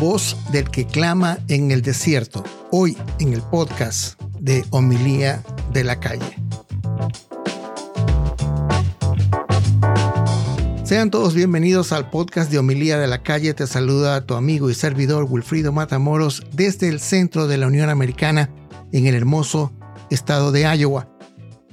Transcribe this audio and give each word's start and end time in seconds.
voz 0.00 0.34
del 0.50 0.70
que 0.70 0.86
clama 0.86 1.38
en 1.48 1.70
el 1.70 1.82
desierto, 1.82 2.42
hoy 2.70 2.96
en 3.18 3.34
el 3.34 3.42
podcast 3.42 4.18
de 4.40 4.64
Homilía 4.70 5.42
de 5.74 5.84
la 5.84 6.00
Calle. 6.00 6.38
Sean 10.84 11.10
todos 11.10 11.34
bienvenidos 11.34 11.92
al 11.92 12.08
podcast 12.08 12.50
de 12.50 12.58
Homilía 12.58 12.98
de 12.98 13.08
la 13.08 13.22
Calle. 13.22 13.52
Te 13.52 13.66
saluda 13.66 14.24
tu 14.24 14.36
amigo 14.36 14.70
y 14.70 14.74
servidor 14.74 15.26
Wilfrido 15.28 15.70
Matamoros 15.70 16.44
desde 16.50 16.88
el 16.88 16.98
centro 16.98 17.46
de 17.46 17.58
la 17.58 17.66
Unión 17.66 17.90
Americana 17.90 18.48
en 18.92 19.06
el 19.06 19.14
hermoso 19.14 19.70
estado 20.08 20.50
de 20.50 20.62
Iowa. 20.62 21.14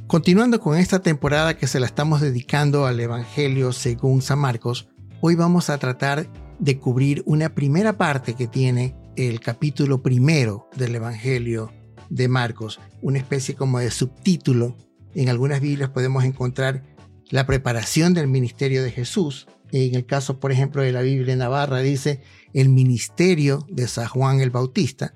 Continuando 0.06 0.60
con 0.60 0.78
esta 0.78 1.00
temporada 1.00 1.56
que 1.56 1.68
se 1.68 1.80
la 1.80 1.86
estamos 1.86 2.20
dedicando 2.20 2.88
al 2.88 3.00
Evangelio 3.00 3.72
según 3.72 4.22
San 4.22 4.40
Marcos, 4.40 4.90
hoy 5.22 5.36
vamos 5.36 5.70
a 5.70 5.78
tratar 5.78 6.28
de 6.60 6.80
cubrir 6.80 7.24
una 7.26 7.54
primera 7.54 7.98
parte 7.98 8.34
que 8.34 8.48
tiene 8.48 8.96
el 9.16 9.40
capítulo 9.40 10.02
primero 10.02 10.70
del 10.76 10.96
Evangelio 10.96 11.72
de 12.10 12.28
Marcos, 12.28 12.80
una 13.02 13.20
especie 13.20 13.56
como 13.56 13.80
de 13.80 13.92
subtítulo. 13.92 14.76
En 15.14 15.30
algunas 15.30 15.62
Biblias 15.62 15.90
podemos 15.90 16.24
encontrar 16.24 16.84
la 17.30 17.46
preparación 17.46 18.14
del 18.14 18.28
ministerio 18.28 18.84
de 18.84 18.92
Jesús. 18.92 19.48
En 19.72 19.96
el 19.96 20.06
caso, 20.06 20.40
por 20.40 20.52
ejemplo, 20.52 20.82
de 20.82 20.92
la 20.92 21.02
Biblia 21.02 21.36
Navarra 21.36 21.80
dice 21.80 22.22
el 22.54 22.70
ministerio 22.70 23.66
de 23.70 23.88
San 23.88 24.08
Juan 24.08 24.40
el 24.40 24.50
Bautista. 24.50 25.14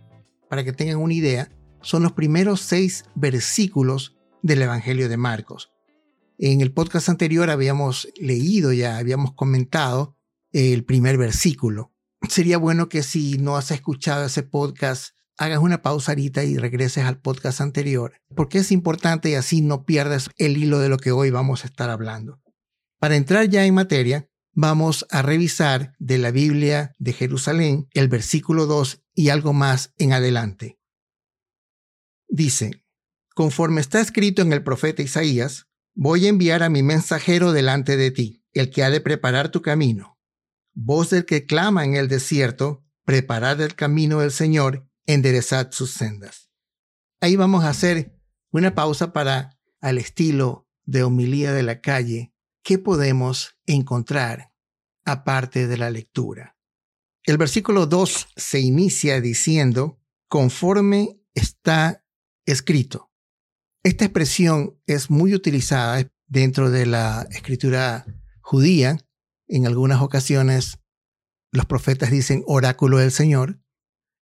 Para 0.50 0.64
que 0.64 0.74
tengan 0.74 0.98
una 0.98 1.14
idea, 1.14 1.50
son 1.82 2.04
los 2.04 2.12
primeros 2.12 2.62
seis 2.62 3.06
versículos 3.16 4.18
del 4.42 4.62
Evangelio 4.62 5.10
de 5.10 5.18
Marcos. 5.18 5.72
En 6.38 6.62
el 6.62 6.72
podcast 6.74 7.08
anterior 7.08 7.50
habíamos 7.50 8.10
leído 8.20 8.74
ya, 8.74 8.98
habíamos 8.98 9.34
comentado 9.34 10.18
el 10.52 10.84
primer 10.86 11.18
versículo. 11.18 11.94
Sería 12.30 12.58
bueno 12.58 12.90
que 12.90 13.04
si 13.04 13.38
no 13.38 13.58
has 13.58 13.72
escuchado 13.72 14.26
ese 14.26 14.44
podcast, 14.44 15.16
hagas 15.38 15.60
una 15.60 15.82
pausa 15.82 16.12
ahorita 16.12 16.44
y 16.44 16.58
regreses 16.58 17.06
al 17.06 17.20
podcast 17.20 17.62
anterior, 17.62 18.14
porque 18.36 18.60
es 18.60 18.72
importante 18.72 19.30
y 19.30 19.36
así 19.36 19.62
no 19.62 19.86
pierdas 19.86 20.30
el 20.38 20.58
hilo 20.58 20.80
de 20.80 20.90
lo 20.90 20.98
que 20.98 21.12
hoy 21.12 21.32
vamos 21.32 21.64
a 21.64 21.68
estar 21.68 21.90
hablando. 21.90 22.40
Para 23.00 23.16
entrar 23.16 23.50
ya 23.50 23.66
en 23.66 23.74
materia, 23.74 24.30
vamos 24.54 25.08
a 25.10 25.24
revisar 25.24 25.94
de 25.98 26.20
la 26.20 26.30
Biblia 26.30 26.94
de 27.00 27.14
Jerusalén 27.14 27.88
el 27.94 28.08
versículo 28.08 28.68
2 28.68 29.02
y 29.16 29.30
algo 29.30 29.54
más 29.54 29.94
en 29.98 30.14
adelante. 30.14 30.78
Dice, 32.28 32.86
conforme 33.34 33.82
está 33.82 34.00
escrito 34.00 34.42
en 34.42 34.54
el 34.54 34.64
profeta 34.64 35.02
Isaías, 35.02 35.66
voy 35.96 36.28
a 36.28 36.30
enviar 36.30 36.62
a 36.62 36.70
mi 36.70 36.84
mensajero 36.84 37.52
delante 37.52 37.98
de 37.98 38.12
ti, 38.12 38.44
el 38.54 38.70
que 38.70 38.84
ha 38.84 38.90
de 38.90 39.02
preparar 39.02 39.50
tu 39.50 39.62
camino 39.62 40.11
voz 40.74 41.10
del 41.10 41.26
que 41.26 41.46
clama 41.46 41.86
en 41.86 41.96
el 41.96 42.08
desierto, 42.08 42.84
preparad 43.06 43.60
el 43.62 43.76
camino 43.76 44.20
del 44.20 44.32
Señor, 44.32 44.88
enderezad 45.06 45.72
sus 45.72 45.92
sendas. 45.92 46.50
Ahí 47.20 47.36
vamos 47.36 47.64
a 47.64 47.70
hacer 47.70 48.16
una 48.52 48.76
pausa 48.76 49.14
para, 49.14 49.60
al 49.80 49.98
estilo 49.98 50.68
de 50.86 51.04
homilía 51.04 51.54
de 51.54 51.64
la 51.64 51.82
calle, 51.82 52.34
¿qué 52.64 52.78
podemos 52.78 53.58
encontrar 53.66 54.52
aparte 55.06 55.68
de 55.68 55.78
la 55.78 55.90
lectura? 55.90 56.58
El 57.24 57.38
versículo 57.38 57.86
2 57.86 58.30
se 58.36 58.60
inicia 58.60 59.22
diciendo, 59.22 60.00
conforme 60.28 61.22
está 61.34 62.04
escrito. 62.46 63.12
Esta 63.84 64.06
expresión 64.06 64.80
es 64.86 65.10
muy 65.10 65.34
utilizada 65.34 66.10
dentro 66.28 66.72
de 66.72 66.86
la 66.86 67.28
escritura 67.32 68.06
judía 68.42 68.98
en 69.52 69.68
algunas 69.68 70.02
ocasiones 70.02 70.80
los 71.52 71.66
profetas 71.66 72.10
dicen 72.10 72.44
oráculo 72.48 72.98
del 72.98 73.12
Señor. 73.12 73.62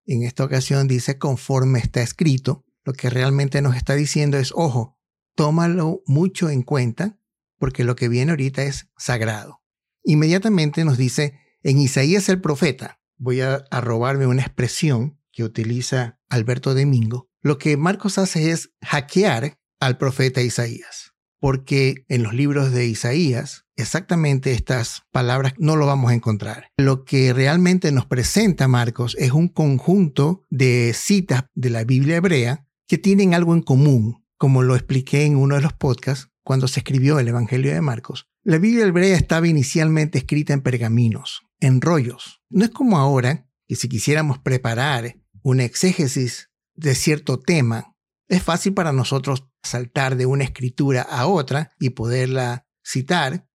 En 0.05 0.23
esta 0.23 0.43
ocasión 0.43 0.87
dice 0.87 1.19
conforme 1.19 1.79
está 1.79 2.01
escrito. 2.01 2.65
Lo 2.83 2.93
que 2.93 3.11
realmente 3.11 3.61
nos 3.61 3.75
está 3.75 3.93
diciendo 3.93 4.37
es, 4.37 4.51
ojo, 4.55 4.97
tómalo 5.35 6.01
mucho 6.07 6.49
en 6.49 6.63
cuenta 6.63 7.19
porque 7.59 7.83
lo 7.83 7.95
que 7.95 8.09
viene 8.09 8.31
ahorita 8.31 8.63
es 8.63 8.89
sagrado. 8.97 9.61
Inmediatamente 10.03 10.83
nos 10.83 10.97
dice, 10.97 11.37
en 11.61 11.77
Isaías 11.77 12.27
el 12.29 12.41
profeta, 12.41 12.99
voy 13.17 13.41
a, 13.41 13.63
robarme 13.69 14.25
una 14.25 14.41
expresión 14.41 15.19
que 15.31 15.43
utiliza 15.43 16.19
Alberto 16.29 16.73
Domingo, 16.73 17.29
lo 17.41 17.59
que 17.59 17.77
Marcos 17.77 18.17
hace 18.17 18.49
es 18.49 18.71
hackear 18.81 19.59
al 19.79 19.97
profeta 19.97 20.41
Isaías 20.41 21.09
porque 21.39 22.05
en 22.09 22.23
los 22.23 22.33
libros 22.33 22.71
de 22.71 22.85
Isaías 22.85 23.65
exactamente 23.81 24.51
estas 24.51 25.03
palabras 25.11 25.53
no 25.57 25.75
lo 25.75 25.85
vamos 25.85 26.11
a 26.11 26.13
encontrar. 26.13 26.67
Lo 26.77 27.05
que 27.05 27.33
realmente 27.33 27.91
nos 27.91 28.05
presenta 28.05 28.67
Marcos 28.67 29.15
es 29.19 29.31
un 29.31 29.47
conjunto 29.47 30.45
de 30.49 30.93
citas 30.93 31.45
de 31.55 31.69
la 31.69 31.83
Biblia 31.83 32.17
hebrea 32.17 32.67
que 32.87 32.97
tienen 32.97 33.33
algo 33.33 33.53
en 33.53 33.61
común, 33.61 34.25
como 34.37 34.63
lo 34.63 34.75
expliqué 34.75 35.25
en 35.25 35.35
uno 35.35 35.55
de 35.55 35.61
los 35.61 35.73
podcasts 35.73 36.29
cuando 36.43 36.67
se 36.67 36.79
escribió 36.79 37.19
el 37.19 37.27
Evangelio 37.27 37.73
de 37.73 37.81
Marcos. 37.81 38.27
La 38.43 38.57
Biblia 38.57 38.85
hebrea 38.85 39.15
estaba 39.15 39.47
inicialmente 39.47 40.17
escrita 40.17 40.53
en 40.53 40.61
pergaminos, 40.61 41.41
en 41.59 41.81
rollos. 41.81 42.41
No 42.49 42.65
es 42.65 42.71
como 42.71 42.97
ahora 42.97 43.47
que 43.67 43.75
si 43.75 43.87
quisiéramos 43.87 44.39
preparar 44.39 45.17
una 45.43 45.63
exégesis 45.63 46.49
de 46.73 46.95
cierto 46.95 47.39
tema, 47.39 47.95
es 48.27 48.41
fácil 48.41 48.73
para 48.73 48.91
nosotros 48.91 49.47
saltar 49.61 50.15
de 50.15 50.25
una 50.25 50.43
escritura 50.43 51.01
a 51.01 51.27
otra 51.27 51.71
y 51.79 51.91
poderla 51.91 52.65
citar, 52.83 53.47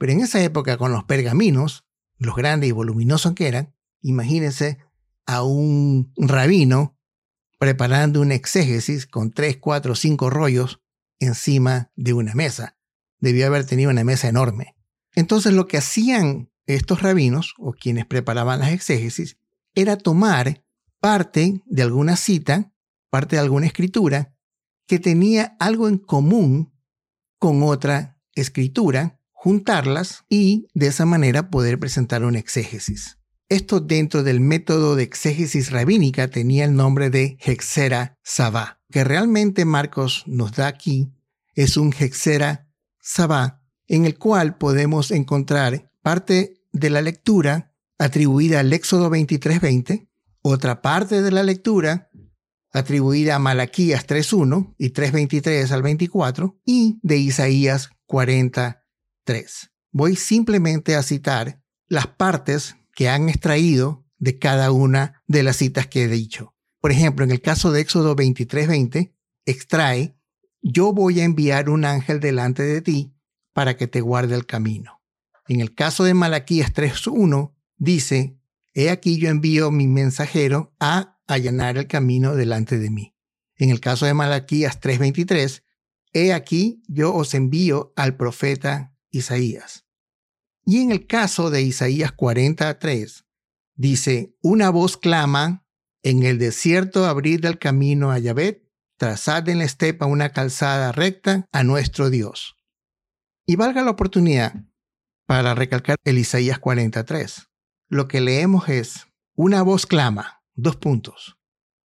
pero 0.00 0.12
en 0.12 0.20
esa 0.20 0.42
época 0.42 0.78
con 0.78 0.92
los 0.92 1.04
pergaminos, 1.04 1.84
los 2.16 2.34
grandes 2.34 2.70
y 2.70 2.72
voluminosos 2.72 3.34
que 3.34 3.48
eran, 3.48 3.76
imagínense 4.00 4.78
a 5.26 5.42
un 5.42 6.10
rabino 6.16 6.98
preparando 7.58 8.22
una 8.22 8.34
exégesis 8.34 9.06
con 9.06 9.30
tres, 9.30 9.58
cuatro, 9.58 9.94
cinco 9.94 10.30
rollos 10.30 10.80
encima 11.18 11.92
de 11.96 12.14
una 12.14 12.32
mesa. 12.32 12.78
Debió 13.18 13.46
haber 13.46 13.66
tenido 13.66 13.90
una 13.90 14.02
mesa 14.02 14.28
enorme. 14.28 14.74
Entonces 15.14 15.52
lo 15.52 15.66
que 15.66 15.76
hacían 15.76 16.50
estos 16.64 17.02
rabinos, 17.02 17.52
o 17.58 17.72
quienes 17.72 18.06
preparaban 18.06 18.60
las 18.60 18.72
exégesis, 18.72 19.36
era 19.74 19.98
tomar 19.98 20.64
parte 20.98 21.60
de 21.66 21.82
alguna 21.82 22.16
cita, 22.16 22.72
parte 23.10 23.36
de 23.36 23.42
alguna 23.42 23.66
escritura, 23.66 24.34
que 24.86 24.98
tenía 24.98 25.56
algo 25.60 25.88
en 25.88 25.98
común 25.98 26.72
con 27.38 27.62
otra 27.62 28.18
escritura, 28.34 29.19
juntarlas 29.42 30.26
y 30.28 30.68
de 30.74 30.88
esa 30.88 31.06
manera 31.06 31.48
poder 31.48 31.78
presentar 31.78 32.24
una 32.24 32.38
exégesis. 32.38 33.16
Esto 33.48 33.80
dentro 33.80 34.22
del 34.22 34.38
método 34.38 34.96
de 34.96 35.02
exégesis 35.02 35.70
rabínica 35.70 36.28
tenía 36.28 36.66
el 36.66 36.74
nombre 36.74 37.08
de 37.08 37.38
Hexera 37.40 38.18
Sabá. 38.22 38.82
Que 38.90 39.02
realmente 39.02 39.64
Marcos 39.64 40.24
nos 40.26 40.52
da 40.52 40.66
aquí 40.66 41.14
es 41.54 41.78
un 41.78 41.94
Hexera 41.98 42.68
Sabá 43.00 43.62
en 43.88 44.04
el 44.04 44.18
cual 44.18 44.58
podemos 44.58 45.10
encontrar 45.10 45.90
parte 46.02 46.60
de 46.72 46.90
la 46.90 47.00
lectura 47.00 47.74
atribuida 47.98 48.60
al 48.60 48.70
Éxodo 48.74 49.08
23:20, 49.08 50.10
otra 50.42 50.82
parte 50.82 51.22
de 51.22 51.30
la 51.30 51.44
lectura 51.44 52.10
atribuida 52.72 53.36
a 53.36 53.38
Malaquías 53.38 54.06
3.1 54.06 54.74
y 54.76 54.90
3.23 54.90 55.70
al 55.70 55.80
24 55.80 56.60
y 56.66 56.98
de 57.02 57.16
Isaías 57.16 57.88
43. 59.24 59.70
Voy 59.92 60.16
simplemente 60.16 60.94
a 60.94 61.02
citar 61.02 61.62
las 61.88 62.06
partes 62.06 62.76
que 62.94 63.08
han 63.08 63.28
extraído 63.28 64.06
de 64.18 64.38
cada 64.38 64.70
una 64.72 65.22
de 65.26 65.42
las 65.42 65.56
citas 65.56 65.86
que 65.86 66.04
he 66.04 66.08
dicho. 66.08 66.54
Por 66.80 66.92
ejemplo, 66.92 67.24
en 67.24 67.30
el 67.30 67.40
caso 67.40 67.72
de 67.72 67.80
Éxodo 67.80 68.16
23.20, 68.16 69.14
extrae, 69.44 70.16
yo 70.62 70.92
voy 70.92 71.20
a 71.20 71.24
enviar 71.24 71.70
un 71.70 71.84
ángel 71.84 72.20
delante 72.20 72.62
de 72.62 72.80
ti 72.82 73.14
para 73.52 73.76
que 73.76 73.86
te 73.86 74.00
guarde 74.00 74.34
el 74.34 74.46
camino. 74.46 75.02
En 75.48 75.60
el 75.60 75.74
caso 75.74 76.04
de 76.04 76.14
Malaquías 76.14 76.72
3.1, 76.72 77.54
dice, 77.76 78.38
he 78.74 78.90
aquí 78.90 79.18
yo 79.18 79.28
envío 79.28 79.70
mi 79.70 79.88
mensajero 79.88 80.74
a 80.78 81.18
allanar 81.26 81.76
el 81.76 81.86
camino 81.86 82.34
delante 82.36 82.78
de 82.78 82.90
mí. 82.90 83.16
En 83.56 83.70
el 83.70 83.80
caso 83.80 84.06
de 84.06 84.14
Malaquías 84.14 84.80
3:23, 84.80 85.62
he 86.12 86.32
aquí 86.32 86.82
yo 86.88 87.14
os 87.14 87.34
envío 87.34 87.92
al 87.96 88.16
profeta 88.16 88.89
Isaías. 89.10 89.86
Y 90.64 90.82
en 90.82 90.90
el 90.90 91.06
caso 91.06 91.50
de 91.50 91.62
Isaías 91.62 92.12
43, 92.12 93.24
dice, 93.74 94.36
una 94.42 94.70
voz 94.70 94.96
clama, 94.96 95.66
en 96.02 96.22
el 96.22 96.38
desierto 96.38 97.06
abrid 97.06 97.44
el 97.44 97.58
camino 97.58 98.10
a 98.10 98.18
Yahvé, 98.18 98.66
trazad 98.96 99.48
en 99.48 99.58
la 99.58 99.64
estepa 99.64 100.06
una 100.06 100.30
calzada 100.30 100.92
recta 100.92 101.46
a 101.52 101.64
nuestro 101.64 102.10
Dios. 102.10 102.56
Y 103.46 103.56
valga 103.56 103.82
la 103.82 103.90
oportunidad 103.90 104.64
para 105.26 105.54
recalcar 105.54 105.96
el 106.04 106.18
Isaías 106.18 106.58
43. 106.58 107.48
Lo 107.88 108.08
que 108.08 108.20
leemos 108.20 108.68
es, 108.68 109.06
una 109.34 109.62
voz 109.62 109.86
clama, 109.86 110.40
Dos 110.62 110.76
puntos. 110.76 111.38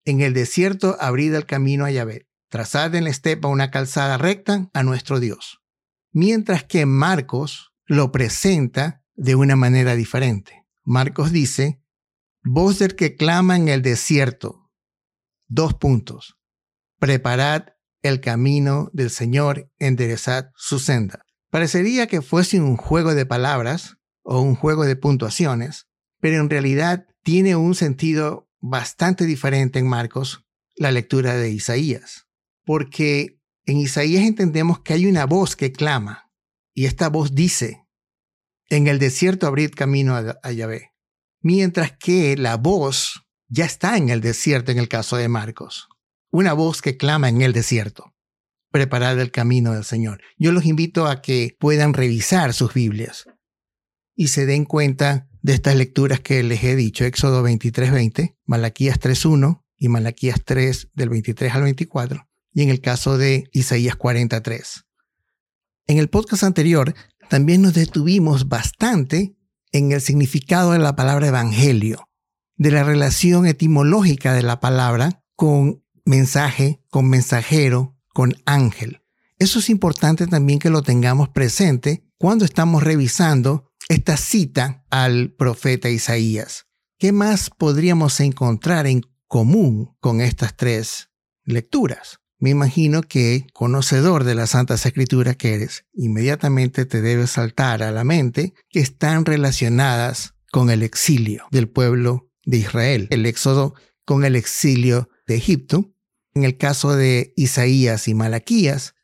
En 0.03 0.19
el 0.19 0.33
desierto 0.33 0.97
abrid 0.99 1.33
el 1.33 1.45
camino 1.45 1.85
a 1.85 1.91
Yahvé. 1.91 2.27
Trazad 2.49 2.93
en 2.93 3.05
la 3.05 3.09
estepa 3.09 3.47
una 3.47 3.71
calzada 3.71 4.17
recta 4.17 4.69
a 4.73 4.83
nuestro 4.83 5.21
Dios. 5.21 5.61
Mientras 6.17 6.63
que 6.63 6.85
Marcos 6.85 7.73
lo 7.87 8.13
presenta 8.13 9.03
de 9.15 9.35
una 9.35 9.57
manera 9.57 9.97
diferente. 9.97 10.63
Marcos 10.85 11.33
dice, 11.33 11.81
Voz 12.41 12.79
del 12.79 12.95
que 12.95 13.17
clama 13.17 13.57
en 13.57 13.67
el 13.67 13.81
desierto. 13.81 14.71
Dos 15.49 15.73
puntos. 15.73 16.37
Preparad 16.99 17.73
el 18.01 18.21
camino 18.21 18.89
del 18.93 19.09
Señor, 19.09 19.69
enderezad 19.77 20.51
su 20.55 20.79
senda. 20.79 21.25
Parecería 21.49 22.07
que 22.07 22.21
fuese 22.21 22.61
un 22.61 22.77
juego 22.77 23.13
de 23.13 23.25
palabras 23.25 23.97
o 24.23 24.39
un 24.39 24.55
juego 24.55 24.85
de 24.85 24.95
puntuaciones, 24.95 25.89
pero 26.21 26.39
en 26.39 26.49
realidad 26.49 27.07
tiene 27.23 27.57
un 27.57 27.75
sentido 27.75 28.49
bastante 28.61 29.25
diferente 29.25 29.79
en 29.79 29.89
Marcos 29.89 30.45
la 30.77 30.93
lectura 30.93 31.35
de 31.35 31.49
Isaías, 31.49 32.25
porque 32.63 33.34
en 33.65 33.77
Isaías 33.77 34.23
entendemos 34.23 34.79
que 34.79 34.93
hay 34.93 35.05
una 35.05 35.25
voz 35.25 35.55
que 35.55 35.71
clama, 35.71 36.31
y 36.73 36.85
esta 36.85 37.09
voz 37.09 37.33
dice, 37.33 37.85
en 38.69 38.87
el 38.87 38.99
desierto 38.99 39.47
abrid 39.47 39.71
camino 39.71 40.15
a, 40.15 40.51
Yahvé, 40.51 40.91
mientras 41.41 41.95
que 41.97 42.37
la 42.37 42.57
voz 42.57 43.25
ya 43.47 43.65
está 43.65 43.97
en 43.97 44.09
el 44.09 44.21
desierto 44.21 44.71
en 44.71 44.79
el 44.79 44.87
caso 44.87 45.17
de 45.17 45.29
Marcos, 45.29 45.87
una 46.31 46.53
voz 46.53 46.81
que 46.81 46.97
clama 46.97 47.29
en 47.29 47.41
el 47.41 47.53
desierto, 47.53 48.13
preparad 48.71 49.19
el 49.19 49.31
camino 49.31 49.73
del 49.73 49.85
Señor. 49.85 50.21
Yo 50.37 50.51
los 50.51 50.65
invito 50.65 51.07
a 51.07 51.21
que 51.21 51.55
puedan 51.59 51.93
revisar 51.93 52.53
sus 52.53 52.73
Biblias 52.73 53.25
y 54.15 54.27
se 54.27 54.45
den 54.45 54.65
cuenta 54.65 55.29
de 55.41 55.53
estas 55.53 55.75
lecturas 55.75 56.19
que 56.19 56.41
les 56.43 56.63
he 56.63 56.75
dicho, 56.75 57.05
Éxodo 57.05 57.43
23:20, 57.43 58.35
Malaquías 58.45 58.99
3:1 58.99 59.63
y 59.77 59.89
Malaquías 59.89 60.41
3 60.43 60.89
del 60.93 61.09
23 61.09 61.53
al 61.53 61.63
24, 61.63 62.27
y 62.55 62.63
en 62.63 62.69
el 62.69 62.79
caso 62.79 63.17
de 63.17 63.49
Isaías 63.51 63.97
43. 63.97 64.85
En 65.87 65.99
el 65.99 66.09
podcast 66.09 66.43
anterior 66.43 66.95
también 67.29 67.61
nos 67.61 67.73
detuvimos 67.73 68.47
bastante 68.47 69.35
en 69.73 69.91
el 69.91 69.99
significado 69.99 70.71
de 70.71 70.79
la 70.79 70.95
palabra 70.95 71.27
evangelio, 71.27 72.07
de 72.55 72.71
la 72.71 72.85
relación 72.85 73.45
etimológica 73.45 74.33
de 74.33 74.41
la 74.41 74.61
palabra 74.61 75.21
con 75.35 75.83
mensaje, 76.05 76.81
con 76.89 77.09
mensajero, 77.09 77.97
con 78.13 78.35
ángel. 78.45 79.01
Eso 79.37 79.59
es 79.59 79.69
importante 79.69 80.25
también 80.25 80.59
que 80.59 80.69
lo 80.69 80.81
tengamos 80.81 81.27
presente 81.27 82.07
cuando 82.17 82.45
estamos 82.45 82.83
revisando 82.83 83.73
esta 83.89 84.15
cita 84.15 84.85
al 84.89 85.33
profeta 85.33 85.89
Isaías. 85.89 86.67
¿Qué 86.97 87.11
más 87.11 87.49
podríamos 87.49 88.21
encontrar 88.21 88.87
en 88.87 89.01
común 89.27 89.93
con 89.99 90.21
estas 90.21 90.55
tres 90.55 91.09
lecturas? 91.43 92.21
Me 92.37 92.49
imagino 92.49 93.01
que, 93.01 93.47
conocedor 93.53 94.23
de 94.23 94.35
las 94.35 94.51
Santas 94.51 94.85
Escrituras 94.85 95.37
que 95.37 95.53
eres, 95.53 95.85
inmediatamente 95.93 96.85
te 96.85 97.01
debe 97.01 97.27
saltar 97.27 97.81
a 97.81 97.91
la 97.91 98.03
mente 98.03 98.53
que 98.69 98.81
están 98.81 99.25
relacionadas 99.25 100.33
con 100.51 100.69
el 100.69 100.83
exilio 100.83 101.45
del 101.51 101.69
pueblo 101.69 102.29
de 102.45 102.57
Israel, 102.57 103.07
el 103.11 103.25
éxodo 103.25 103.73
con 104.05 104.25
el 104.25 104.35
exilio 104.35 105.09
de 105.27 105.35
Egipto, 105.35 105.93
en 106.33 106.43
el 106.43 106.57
caso 106.57 106.95
de 106.95 107.33
Isaías 107.35 108.07
y 108.07 108.13
Malaquías, 108.13 108.95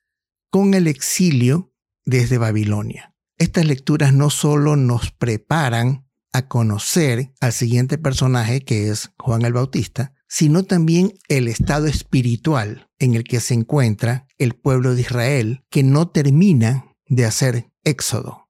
con 0.49 0.73
el 0.73 0.87
exilio 0.87 1.73
desde 2.05 2.37
Babilonia. 2.37 3.15
Estas 3.37 3.65
lecturas 3.65 4.13
no 4.13 4.29
solo 4.29 4.75
nos 4.75 5.11
preparan 5.11 6.05
a 6.33 6.47
conocer 6.47 7.33
al 7.39 7.53
siguiente 7.53 7.97
personaje 7.97 8.61
que 8.61 8.89
es 8.89 9.11
Juan 9.17 9.43
el 9.43 9.53
Bautista, 9.53 10.13
sino 10.33 10.63
también 10.63 11.13
el 11.27 11.49
estado 11.49 11.87
espiritual 11.87 12.87
en 12.99 13.15
el 13.15 13.25
que 13.25 13.41
se 13.41 13.53
encuentra 13.53 14.27
el 14.37 14.55
pueblo 14.55 14.95
de 14.95 15.01
Israel 15.01 15.65
que 15.69 15.83
no 15.83 16.07
termina 16.07 16.85
de 17.05 17.25
hacer 17.25 17.69
éxodo. 17.83 18.47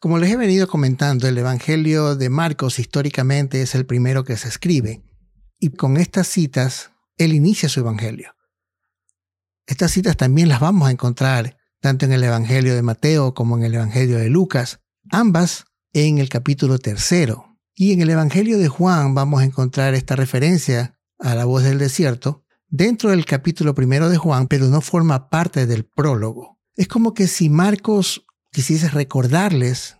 Como 0.00 0.16
les 0.16 0.32
he 0.32 0.38
venido 0.38 0.66
comentando, 0.66 1.28
el 1.28 1.36
Evangelio 1.36 2.16
de 2.16 2.30
Marcos 2.30 2.78
históricamente 2.78 3.60
es 3.60 3.74
el 3.74 3.84
primero 3.84 4.24
que 4.24 4.38
se 4.38 4.48
escribe, 4.48 5.04
y 5.60 5.68
con 5.68 5.98
estas 5.98 6.28
citas 6.28 6.92
él 7.18 7.34
inicia 7.34 7.68
su 7.68 7.80
Evangelio. 7.80 8.34
Estas 9.66 9.90
citas 9.90 10.16
también 10.16 10.48
las 10.48 10.60
vamos 10.60 10.88
a 10.88 10.92
encontrar 10.92 11.58
tanto 11.80 12.06
en 12.06 12.12
el 12.12 12.24
Evangelio 12.24 12.74
de 12.74 12.80
Mateo 12.80 13.34
como 13.34 13.58
en 13.58 13.64
el 13.64 13.74
Evangelio 13.74 14.16
de 14.16 14.30
Lucas, 14.30 14.80
ambas 15.10 15.66
en 15.92 16.16
el 16.16 16.30
capítulo 16.30 16.78
tercero, 16.78 17.53
y 17.74 17.92
en 17.92 18.02
el 18.02 18.10
Evangelio 18.10 18.58
de 18.58 18.68
Juan 18.68 19.14
vamos 19.14 19.42
a 19.42 19.44
encontrar 19.44 19.94
esta 19.94 20.16
referencia 20.16 20.98
a 21.18 21.34
la 21.34 21.44
voz 21.44 21.64
del 21.64 21.78
desierto 21.78 22.44
dentro 22.68 23.10
del 23.10 23.24
capítulo 23.24 23.74
primero 23.74 24.08
de 24.08 24.16
Juan, 24.16 24.46
pero 24.46 24.66
no 24.66 24.80
forma 24.80 25.28
parte 25.28 25.66
del 25.66 25.84
prólogo. 25.84 26.60
Es 26.76 26.88
como 26.88 27.14
que 27.14 27.26
si 27.26 27.48
Marcos 27.48 28.24
quisiese 28.52 28.88
recordarles 28.88 29.96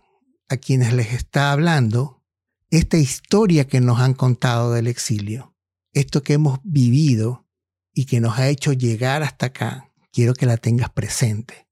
a 0.49 0.57
quienes 0.57 0.93
les 0.93 1.13
está 1.13 1.51
hablando 1.51 2.23
esta 2.69 2.97
historia 2.97 3.67
que 3.67 3.81
nos 3.81 3.99
han 3.99 4.13
contado 4.13 4.71
del 4.71 4.87
exilio, 4.87 5.55
esto 5.93 6.23
que 6.23 6.33
hemos 6.33 6.59
vivido 6.63 7.47
y 7.93 8.05
que 8.05 8.19
nos 8.19 8.37
ha 8.37 8.49
hecho 8.49 8.73
llegar 8.73 9.23
hasta 9.23 9.47
acá, 9.47 9.91
quiero 10.11 10.33
que 10.33 10.45
la 10.45 10.57
tengas 10.57 10.89
presente. 10.89 11.67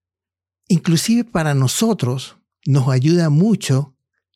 Inclusive 0.67 1.23
para 1.25 1.53
nosotros 1.53 2.37
nos 2.65 2.87
ayuda 2.87 3.29
mucho 3.29 3.92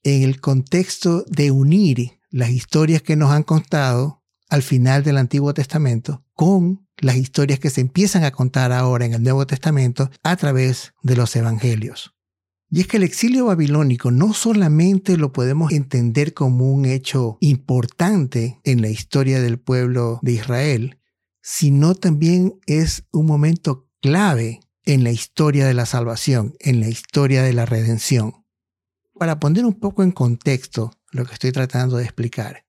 en 0.08 0.24
el 0.24 0.40
contexto 0.40 1.26
de 1.28 1.52
unir 1.52 2.22
las 2.30 2.52
historias 2.52 3.02
que 3.02 3.18
nos 3.18 3.32
han 3.32 3.44
contado 3.44 4.24
al 4.48 4.64
final 4.64 5.04
del 5.04 5.18
Antiguo 5.18 5.54
Testamento 5.54 6.24
con 6.34 6.88
las 6.98 7.18
historias 7.18 7.60
que 7.60 7.70
se 7.70 7.82
empiezan 7.82 8.24
a 8.24 8.32
contar 8.32 8.72
ahora 8.72 9.06
en 9.06 9.14
el 9.14 9.22
Nuevo 9.22 9.46
Testamento 9.46 10.10
a 10.24 10.38
través 10.38 10.94
de 11.04 11.18
los 11.18 11.36
Evangelios. 11.36 12.14
Y 12.70 12.80
es 12.80 12.88
que 12.88 12.98
el 12.98 13.04
exilio 13.04 13.48
babilónico 13.48 14.10
no 14.10 14.34
solamente 14.34 15.18
lo 15.18 15.34
podemos 15.34 15.74
entender 15.74 16.34
como 16.34 16.72
un 16.72 16.86
hecho 16.86 17.38
importante 17.42 18.62
en 18.64 18.82
la 18.82 18.88
historia 18.88 19.42
del 19.42 19.60
pueblo 19.60 20.20
de 20.22 20.32
Israel, 20.32 21.00
sino 21.42 21.96
también 21.96 22.60
es 22.66 23.04
un 23.12 23.26
momento 23.26 23.90
clave 24.02 24.62
en 24.86 25.04
la 25.04 25.12
historia 25.12 25.68
de 25.68 25.74
la 25.74 25.86
salvación, 25.86 26.54
en 26.62 26.80
la 26.80 26.88
historia 26.88 27.44
de 27.44 27.52
la 27.52 27.66
redención. 27.66 28.47
Para 29.20 29.40
poner 29.40 29.66
un 29.66 29.74
poco 29.74 30.04
en 30.04 30.12
contexto 30.12 30.92
lo 31.12 31.26
que 31.26 31.34
estoy 31.34 31.52
tratando 31.52 31.98
de 31.98 32.04
explicar, 32.04 32.66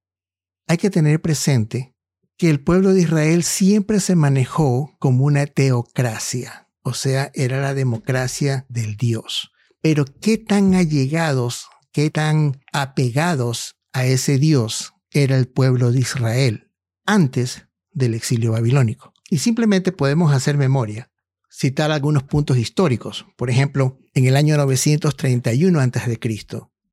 hay 0.66 0.78
que 0.78 0.88
tener 0.88 1.20
presente 1.20 1.94
que 2.38 2.48
el 2.48 2.60
pueblo 2.60 2.94
de 2.94 3.02
Israel 3.02 3.42
siempre 3.42 4.00
se 4.00 4.14
manejó 4.14 4.96
como 4.98 5.24
una 5.24 5.46
teocracia, 5.46 6.70
o 6.82 6.94
sea, 6.94 7.30
era 7.34 7.60
la 7.60 7.74
democracia 7.74 8.64
del 8.68 8.96
Dios. 8.96 9.50
Pero 9.82 10.04
qué 10.06 10.38
tan 10.38 10.74
allegados, 10.74 11.68
qué 11.92 12.10
tan 12.10 12.62
apegados 12.72 13.76
a 13.92 14.06
ese 14.06 14.38
Dios 14.38 14.94
era 15.10 15.36
el 15.36 15.48
pueblo 15.48 15.92
de 15.92 16.00
Israel 16.00 16.72
antes 17.04 17.66
del 17.90 18.14
exilio 18.14 18.52
babilónico. 18.52 19.12
Y 19.28 19.38
simplemente 19.38 19.92
podemos 19.92 20.32
hacer 20.32 20.56
memoria 20.56 21.10
citar 21.50 21.90
algunos 21.90 22.22
puntos 22.22 22.56
históricos. 22.56 23.26
Por 23.36 23.50
ejemplo, 23.50 23.98
en 24.18 24.26
el 24.26 24.34
año 24.34 24.56
931 24.56 25.78
a.C. 25.78 26.18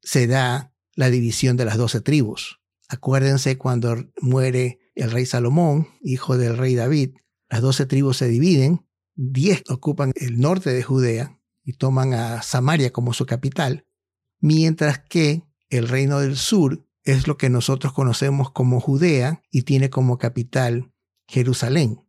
se 0.03 0.27
da 0.27 0.71
la 0.93 1.09
división 1.09 1.57
de 1.57 1.65
las 1.65 1.75
doce 1.75 1.99
tribus. 1.99 2.59
Acuérdense 2.87 3.57
cuando 3.57 3.95
muere 4.21 4.77
el 4.93 5.09
rey 5.09 5.25
Salomón, 5.25 5.87
hijo 6.03 6.37
del 6.37 6.55
rey 6.55 6.75
David, 6.75 7.15
las 7.49 7.61
doce 7.61 7.87
tribus 7.87 8.17
se 8.17 8.27
dividen, 8.27 8.85
diez 9.15 9.63
ocupan 9.69 10.11
el 10.13 10.39
norte 10.39 10.71
de 10.71 10.83
Judea 10.83 11.39
y 11.63 11.73
toman 11.73 12.13
a 12.13 12.43
Samaria 12.43 12.93
como 12.93 13.11
su 13.11 13.25
capital, 13.25 13.87
mientras 14.39 14.99
que 14.99 15.41
el 15.69 15.87
reino 15.87 16.19
del 16.19 16.37
sur 16.37 16.85
es 17.03 17.25
lo 17.25 17.37
que 17.37 17.49
nosotros 17.49 17.91
conocemos 17.91 18.51
como 18.51 18.79
Judea 18.79 19.41
y 19.49 19.63
tiene 19.63 19.89
como 19.89 20.19
capital 20.19 20.93
Jerusalén. 21.27 22.05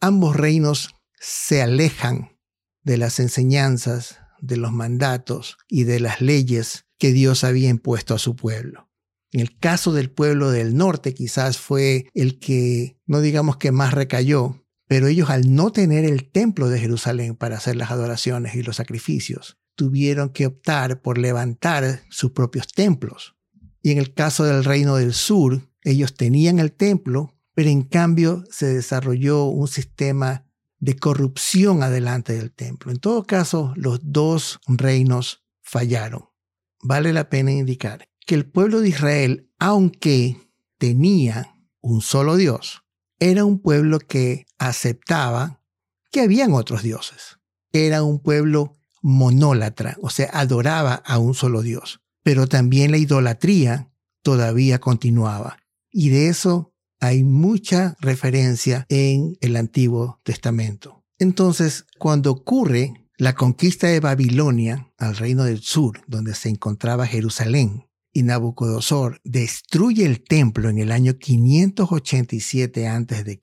Ambos 0.00 0.34
reinos 0.36 0.94
se 1.20 1.60
alejan 1.60 2.38
de 2.82 2.96
las 2.96 3.20
enseñanzas, 3.20 4.21
de 4.42 4.58
los 4.58 4.72
mandatos 4.72 5.56
y 5.68 5.84
de 5.84 6.00
las 6.00 6.20
leyes 6.20 6.84
que 6.98 7.12
Dios 7.12 7.44
había 7.44 7.70
impuesto 7.70 8.14
a 8.14 8.18
su 8.18 8.36
pueblo. 8.36 8.90
En 9.30 9.40
el 9.40 9.56
caso 9.56 9.94
del 9.94 10.10
pueblo 10.10 10.50
del 10.50 10.76
norte 10.76 11.14
quizás 11.14 11.56
fue 11.56 12.06
el 12.12 12.38
que, 12.38 12.98
no 13.06 13.22
digamos 13.22 13.56
que 13.56 13.72
más 13.72 13.94
recayó, 13.94 14.66
pero 14.86 15.06
ellos 15.06 15.30
al 15.30 15.54
no 15.54 15.72
tener 15.72 16.04
el 16.04 16.30
templo 16.30 16.68
de 16.68 16.78
Jerusalén 16.78 17.34
para 17.34 17.56
hacer 17.56 17.76
las 17.76 17.90
adoraciones 17.90 18.54
y 18.54 18.62
los 18.62 18.76
sacrificios, 18.76 19.56
tuvieron 19.74 20.28
que 20.28 20.46
optar 20.46 21.00
por 21.00 21.16
levantar 21.16 22.02
sus 22.10 22.32
propios 22.32 22.68
templos. 22.68 23.34
Y 23.80 23.92
en 23.92 23.98
el 23.98 24.12
caso 24.12 24.44
del 24.44 24.64
reino 24.64 24.96
del 24.96 25.14
sur, 25.14 25.62
ellos 25.82 26.14
tenían 26.14 26.58
el 26.58 26.72
templo, 26.72 27.34
pero 27.54 27.70
en 27.70 27.82
cambio 27.82 28.44
se 28.50 28.66
desarrolló 28.66 29.44
un 29.44 29.66
sistema 29.66 30.46
de 30.82 30.96
corrupción 30.96 31.84
adelante 31.84 32.34
del 32.34 32.52
templo. 32.52 32.90
En 32.90 32.98
todo 32.98 33.22
caso, 33.22 33.72
los 33.76 34.00
dos 34.02 34.58
reinos 34.66 35.44
fallaron. 35.62 36.24
Vale 36.82 37.12
la 37.12 37.30
pena 37.30 37.52
indicar 37.52 38.08
que 38.26 38.34
el 38.34 38.50
pueblo 38.50 38.80
de 38.80 38.88
Israel, 38.88 39.48
aunque 39.60 40.36
tenía 40.78 41.56
un 41.80 42.02
solo 42.02 42.34
Dios, 42.34 42.82
era 43.20 43.44
un 43.44 43.60
pueblo 43.60 44.00
que 44.00 44.46
aceptaba 44.58 45.62
que 46.10 46.20
habían 46.20 46.52
otros 46.52 46.82
dioses. 46.82 47.38
Era 47.72 48.02
un 48.02 48.18
pueblo 48.18 48.72
monólatra, 49.02 49.96
o 50.02 50.10
sea, 50.10 50.30
adoraba 50.32 50.94
a 50.94 51.18
un 51.18 51.34
solo 51.34 51.62
Dios. 51.62 52.00
Pero 52.24 52.48
también 52.48 52.90
la 52.90 52.98
idolatría 52.98 53.88
todavía 54.22 54.80
continuaba. 54.80 55.58
Y 55.92 56.08
de 56.08 56.26
eso 56.26 56.71
hay 57.02 57.24
mucha 57.24 57.96
referencia 58.00 58.86
en 58.88 59.36
el 59.40 59.56
Antiguo 59.56 60.20
Testamento. 60.22 61.04
Entonces, 61.18 61.84
cuando 61.98 62.30
ocurre 62.30 62.94
la 63.18 63.34
conquista 63.34 63.88
de 63.88 63.98
Babilonia 63.98 64.88
al 64.98 65.16
reino 65.16 65.42
del 65.42 65.62
sur, 65.62 66.00
donde 66.06 66.36
se 66.36 66.48
encontraba 66.48 67.08
Jerusalén, 67.08 67.88
y 68.12 68.22
Nabucodonosor 68.22 69.20
destruye 69.24 70.06
el 70.06 70.22
templo 70.22 70.68
en 70.68 70.78
el 70.78 70.92
año 70.92 71.18
587 71.18 72.86
a.C. 72.86 73.40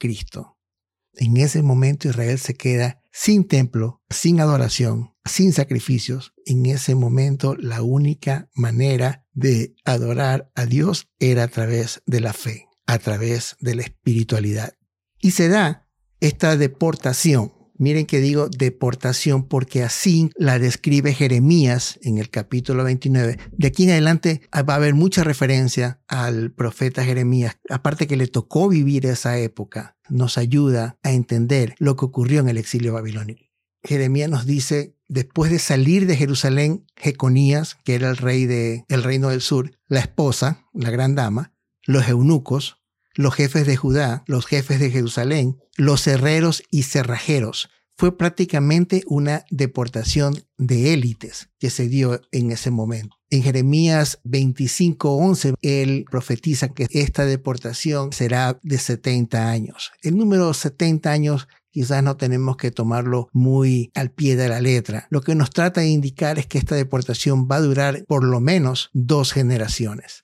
En 1.16 1.38
ese 1.38 1.62
momento 1.62 2.08
Israel 2.08 2.40
se 2.40 2.54
queda 2.54 3.02
sin 3.12 3.46
templo, 3.46 4.02
sin 4.10 4.40
adoración, 4.40 5.16
sin 5.26 5.52
sacrificios. 5.52 6.34
En 6.46 6.66
ese 6.66 6.96
momento 6.96 7.56
la 7.56 7.82
única 7.82 8.50
manera 8.54 9.26
de 9.34 9.76
adorar 9.84 10.50
a 10.56 10.66
Dios 10.66 11.10
era 11.20 11.44
a 11.44 11.48
través 11.50 12.02
de 12.06 12.22
la 12.22 12.32
fe, 12.32 12.69
a 12.90 12.98
través 12.98 13.56
de 13.60 13.76
la 13.76 13.84
espiritualidad. 13.84 14.74
Y 15.22 15.32
se 15.32 15.48
da 15.48 15.88
esta 16.20 16.58
deportación 16.58 17.54
Miren 17.82 18.08
que 18.08 18.20
digo 18.20 18.50
deportación 18.50 19.48
porque 19.48 19.84
así 19.84 20.32
la 20.36 20.60
describe 20.60 21.14
Jeremías 21.14 21.98
en 22.04 22.18
el 22.18 22.30
capítulo 22.30 22.84
29. 22.84 23.38
De 23.54 23.68
aquí 23.68 23.86
en 23.86 23.92
adelante 23.92 24.42
va 24.54 24.74
a 24.74 24.76
haber 24.76 24.96
mucha 24.96 25.24
referencia 25.24 26.02
al 26.10 26.52
profeta 26.52 27.06
Jeremías. 27.06 27.56
Aparte 27.70 28.06
que 28.06 28.18
le 28.18 28.28
tocó 28.28 28.68
vivir 28.68 29.06
esa 29.06 29.40
época, 29.40 29.96
nos 30.10 30.38
ayuda 30.38 31.00
a 31.04 31.14
entender 31.14 31.74
lo 31.80 31.96
que 31.96 32.04
ocurrió 32.04 32.42
en 32.42 32.50
el 32.50 32.58
exilio 32.58 32.96
babilónico. 32.96 33.46
Jeremías 33.82 34.30
nos 34.30 34.46
dice, 34.46 34.98
después 35.08 35.50
de 35.50 35.60
salir 35.60 36.06
de 36.06 36.18
Jerusalén, 36.18 36.86
Jeconías, 36.98 37.78
que 37.86 37.96
era 37.96 38.10
el 38.10 38.18
rey 38.18 38.46
del 38.46 39.04
reino 39.04 39.30
del 39.30 39.40
sur, 39.40 39.72
la 39.88 40.02
esposa, 40.02 40.66
la 40.74 40.90
gran 40.90 41.16
dama, 41.16 41.54
los 41.86 42.10
eunucos, 42.10 42.79
los 43.20 43.36
jefes 43.36 43.68
de 43.68 43.76
Judá, 43.76 44.24
los 44.28 44.46
jefes 44.46 44.80
de 44.80 44.92
Jerusalén, 44.92 45.58
los 45.76 46.08
herreros 46.08 46.64
y 46.72 46.84
cerrajeros. 46.84 47.70
Fue 47.98 48.18
prácticamente 48.18 49.04
una 49.08 49.44
deportación 49.52 50.42
de 50.58 50.94
élites 50.94 51.50
que 51.60 51.70
se 51.70 51.90
dio 51.90 52.22
en 52.32 52.54
ese 52.54 52.72
momento. 52.72 53.18
En 53.30 53.44
Jeremías 53.44 54.22
25:11, 54.24 55.56
él 55.62 56.06
profetiza 56.10 56.70
que 56.70 56.88
esta 56.92 57.26
deportación 57.26 58.14
será 58.14 58.58
de 58.64 58.78
70 58.78 59.50
años. 59.50 59.92
El 60.02 60.16
número 60.16 60.54
70 60.54 61.12
años 61.12 61.50
quizás 61.72 62.02
no 62.02 62.16
tenemos 62.16 62.56
que 62.56 62.72
tomarlo 62.72 63.28
muy 63.34 63.92
al 63.96 64.12
pie 64.12 64.38
de 64.38 64.48
la 64.48 64.62
letra. 64.62 65.08
Lo 65.10 65.20
que 65.20 65.36
nos 65.36 65.50
trata 65.50 65.82
de 65.82 65.90
indicar 65.90 66.40
es 66.40 66.48
que 66.48 66.58
esta 66.58 66.76
deportación 66.76 67.50
va 67.52 67.58
a 67.58 67.62
durar 67.62 68.06
por 68.08 68.24
lo 68.24 68.40
menos 68.40 68.90
dos 68.94 69.34
generaciones. 69.34 70.24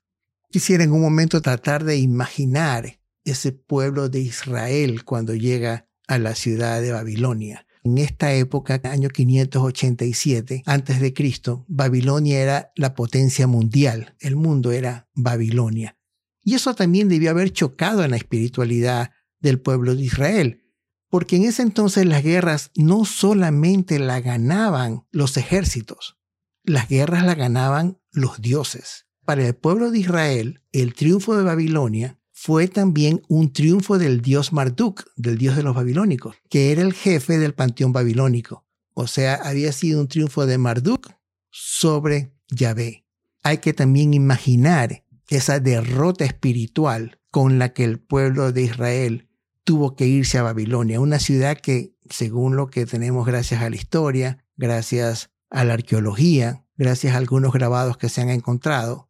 Quisiera 0.52 0.84
en 0.84 0.92
un 0.92 1.02
momento 1.02 1.42
tratar 1.42 1.84
de 1.84 1.98
imaginar 1.98 3.00
ese 3.24 3.52
pueblo 3.52 4.10
de 4.10 4.20
Israel 4.20 5.04
cuando 5.04 5.36
llega 5.36 5.88
a 6.08 6.18
la 6.18 6.36
ciudad 6.36 6.82
de 6.82 6.92
Babilonia. 6.92 7.66
En 7.84 8.00
esta 8.00 8.34
época, 8.34 8.82
año 8.84 9.10
587 9.10 10.64
antes 10.66 11.00
de 11.00 11.14
Cristo, 11.14 11.66
Babilonia 11.68 12.40
era 12.40 12.72
la 12.76 12.96
potencia 12.96 13.46
mundial. 13.46 14.16
El 14.20 14.36
mundo 14.36 14.72
era 14.72 15.08
Babilonia. 15.14 15.96
Y 16.44 16.56
eso 16.56 16.74
también 16.74 17.10
debió 17.10 17.32
haber 17.32 17.52
chocado 17.52 18.04
en 18.04 18.12
la 18.12 18.18
espiritualidad 18.18 19.12
del 19.40 19.60
pueblo 19.60 19.96
de 19.96 20.04
Israel, 20.04 20.64
porque 21.10 21.36
en 21.36 21.44
ese 21.44 21.62
entonces 21.62 22.06
las 22.06 22.24
guerras 22.24 22.72
no 22.76 23.06
solamente 23.06 24.00
la 24.00 24.20
ganaban 24.20 25.06
los 25.12 25.38
ejércitos, 25.38 26.18
las 26.64 26.90
guerras 26.90 27.24
la 27.24 27.36
ganaban 27.36 28.00
los 28.12 28.42
dioses. 28.42 29.06
Para 29.26 29.48
el 29.48 29.56
pueblo 29.56 29.90
de 29.90 30.00
Israel, 30.00 30.62
el 30.72 30.94
triunfo 30.94 31.36
de 31.36 31.44
Babilonia 31.44 32.20
fue 32.32 32.68
también 32.68 33.24
un 33.28 33.52
triunfo 33.52 33.98
del 33.98 34.22
dios 34.22 34.54
Marduk, 34.54 35.04
del 35.16 35.40
dios 35.40 35.56
de 35.56 35.64
los 35.64 35.74
babilónicos, 35.74 36.36
que 36.48 36.72
era 36.72 36.84
el 36.84 36.94
jefe 36.94 37.40
del 37.40 37.56
panteón 37.56 37.92
babilónico. 37.92 38.66
O 38.94 39.08
sea, 39.08 39.36
había 39.36 39.72
sido 39.72 40.00
un 40.00 40.08
triunfo 40.08 40.46
de 40.46 40.60
Marduk 40.60 41.12
sobre 41.50 42.34
Yahvé. 42.50 43.04
Hay 43.42 43.58
que 43.58 43.74
también 43.74 44.14
imaginar 44.14 45.04
esa 45.30 45.60
derrota 45.60 46.24
espiritual 46.24 47.20
con 47.32 47.58
la 47.58 47.74
que 47.74 47.84
el 47.84 48.00
pueblo 48.00 48.52
de 48.52 48.62
Israel 48.62 49.28
tuvo 49.64 49.96
que 49.96 50.06
irse 50.06 50.38
a 50.38 50.44
Babilonia, 50.44 51.00
una 51.00 51.18
ciudad 51.18 51.58
que, 51.58 51.96
según 52.12 52.56
lo 52.56 52.68
que 52.68 52.86
tenemos 52.86 53.26
gracias 53.26 53.64
a 53.64 53.70
la 53.72 53.76
historia, 53.76 54.46
gracias 54.56 55.32
a 55.50 55.64
la 55.64 55.74
arqueología, 55.74 56.64
gracias 56.78 57.16
a 57.16 57.18
algunos 57.18 57.54
grabados 57.54 57.98
que 57.98 58.10
se 58.10 58.22
han 58.22 58.30
encontrado, 58.30 59.05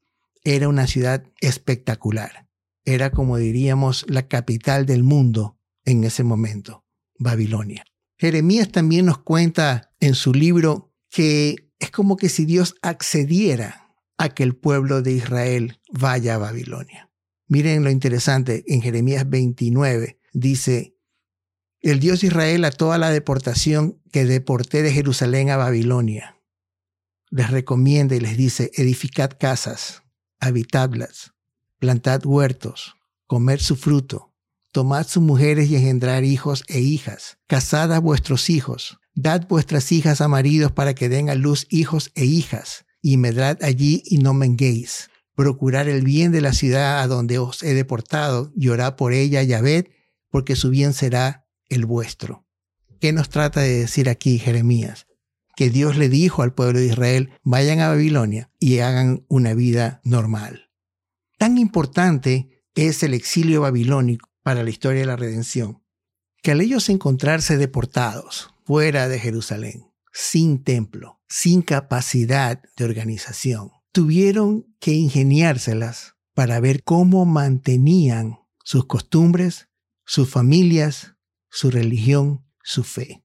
era 0.45 0.69
una 0.69 0.87
ciudad 0.87 1.25
espectacular. 1.41 2.47
Era, 2.85 3.11
como 3.11 3.37
diríamos, 3.37 4.05
la 4.07 4.27
capital 4.27 4.85
del 4.85 5.03
mundo 5.03 5.59
en 5.83 6.03
ese 6.03 6.23
momento, 6.23 6.85
Babilonia. 7.17 7.83
Jeremías 8.17 8.71
también 8.71 9.07
nos 9.07 9.17
cuenta 9.17 9.91
en 9.99 10.13
su 10.13 10.33
libro 10.33 10.93
que 11.09 11.55
es 11.79 11.91
como 11.91 12.15
que 12.15 12.29
si 12.29 12.45
Dios 12.45 12.75
accediera 12.81 13.95
a 14.17 14.29
que 14.29 14.43
el 14.43 14.55
pueblo 14.55 15.01
de 15.01 15.11
Israel 15.11 15.81
vaya 15.91 16.35
a 16.35 16.37
Babilonia. 16.37 17.11
Miren 17.47 17.83
lo 17.83 17.89
interesante, 17.89 18.63
en 18.67 18.81
Jeremías 18.81 19.29
29 19.29 20.19
dice, 20.33 20.95
el 21.81 21.99
Dios 21.99 22.21
de 22.21 22.27
Israel 22.27 22.65
a 22.65 22.71
toda 22.71 22.97
la 22.97 23.09
deportación 23.11 24.01
que 24.11 24.25
deporté 24.25 24.81
de 24.81 24.91
Jerusalén 24.91 25.49
a 25.49 25.57
Babilonia. 25.57 26.41
Les 27.29 27.51
recomienda 27.51 28.15
y 28.15 28.19
les 28.19 28.37
dice, 28.37 28.71
edificad 28.75 29.31
casas, 29.39 30.04
habitadlas, 30.39 31.33
plantad 31.79 32.25
huertos, 32.25 32.95
comer 33.27 33.61
su 33.61 33.75
fruto, 33.75 34.33
tomad 34.71 35.07
sus 35.07 35.23
mujeres 35.23 35.69
y 35.69 35.75
engendrar 35.75 36.23
hijos 36.23 36.63
e 36.67 36.79
hijas, 36.79 37.37
casad 37.47 37.93
a 37.93 37.99
vuestros 37.99 38.49
hijos, 38.49 38.99
dad 39.15 39.47
vuestras 39.47 39.91
hijas 39.91 40.21
a 40.21 40.27
maridos 40.27 40.71
para 40.71 40.93
que 40.93 41.09
den 41.09 41.29
a 41.29 41.35
luz 41.35 41.67
hijos 41.69 42.11
e 42.15 42.25
hijas, 42.25 42.85
y 43.01 43.17
medrad 43.17 43.63
allí 43.63 44.03
y 44.05 44.17
no 44.17 44.33
menguéis. 44.33 45.09
Procurar 45.35 45.87
el 45.89 46.03
bien 46.03 46.31
de 46.31 46.41
la 46.41 46.53
ciudad 46.53 47.01
a 47.01 47.07
donde 47.07 47.39
os 47.39 47.61
he 47.61 47.73
deportado, 47.73 48.51
y 48.55 48.69
orad 48.69 48.95
por 48.95 49.13
ella, 49.13 49.43
Yahvé, 49.43 49.91
porque 50.29 50.55
su 50.55 50.69
bien 50.69 50.93
será 50.93 51.45
el 51.69 51.85
vuestro. 51.85 52.45
¿Qué 52.99 53.13
nos 53.13 53.29
trata 53.29 53.61
de 53.61 53.79
decir 53.79 54.09
aquí 54.09 54.39
Jeremías? 54.39 55.07
Que 55.55 55.69
Dios 55.69 55.97
le 55.97 56.09
dijo 56.09 56.41
al 56.41 56.53
pueblo 56.53 56.79
de 56.79 56.87
Israel, 56.87 57.31
vayan 57.43 57.79
a 57.79 57.89
Babilonia 57.89 58.51
y 58.59 58.79
hagan 58.79 59.25
una 59.27 59.53
vida 59.53 60.01
normal. 60.03 60.69
Tan 61.37 61.57
importante 61.57 62.63
es 62.75 63.03
el 63.03 63.13
exilio 63.13 63.61
babilónico 63.61 64.29
para 64.43 64.63
la 64.63 64.69
historia 64.69 65.01
de 65.01 65.07
la 65.07 65.15
redención, 65.15 65.81
que 66.41 66.51
al 66.51 66.61
ellos 66.61 66.89
encontrarse 66.89 67.57
deportados 67.57 68.53
fuera 68.65 69.07
de 69.07 69.19
Jerusalén, 69.19 69.91
sin 70.13 70.63
templo, 70.63 71.21
sin 71.27 71.61
capacidad 71.61 72.61
de 72.77 72.85
organización, 72.85 73.71
tuvieron 73.91 74.67
que 74.79 74.91
ingeniárselas 74.93 76.15
para 76.33 76.59
ver 76.59 76.83
cómo 76.83 77.25
mantenían 77.25 78.39
sus 78.63 78.85
costumbres, 78.85 79.69
sus 80.05 80.29
familias, 80.29 81.15
su 81.49 81.71
religión, 81.71 82.45
su 82.61 82.83
fe. 82.83 83.24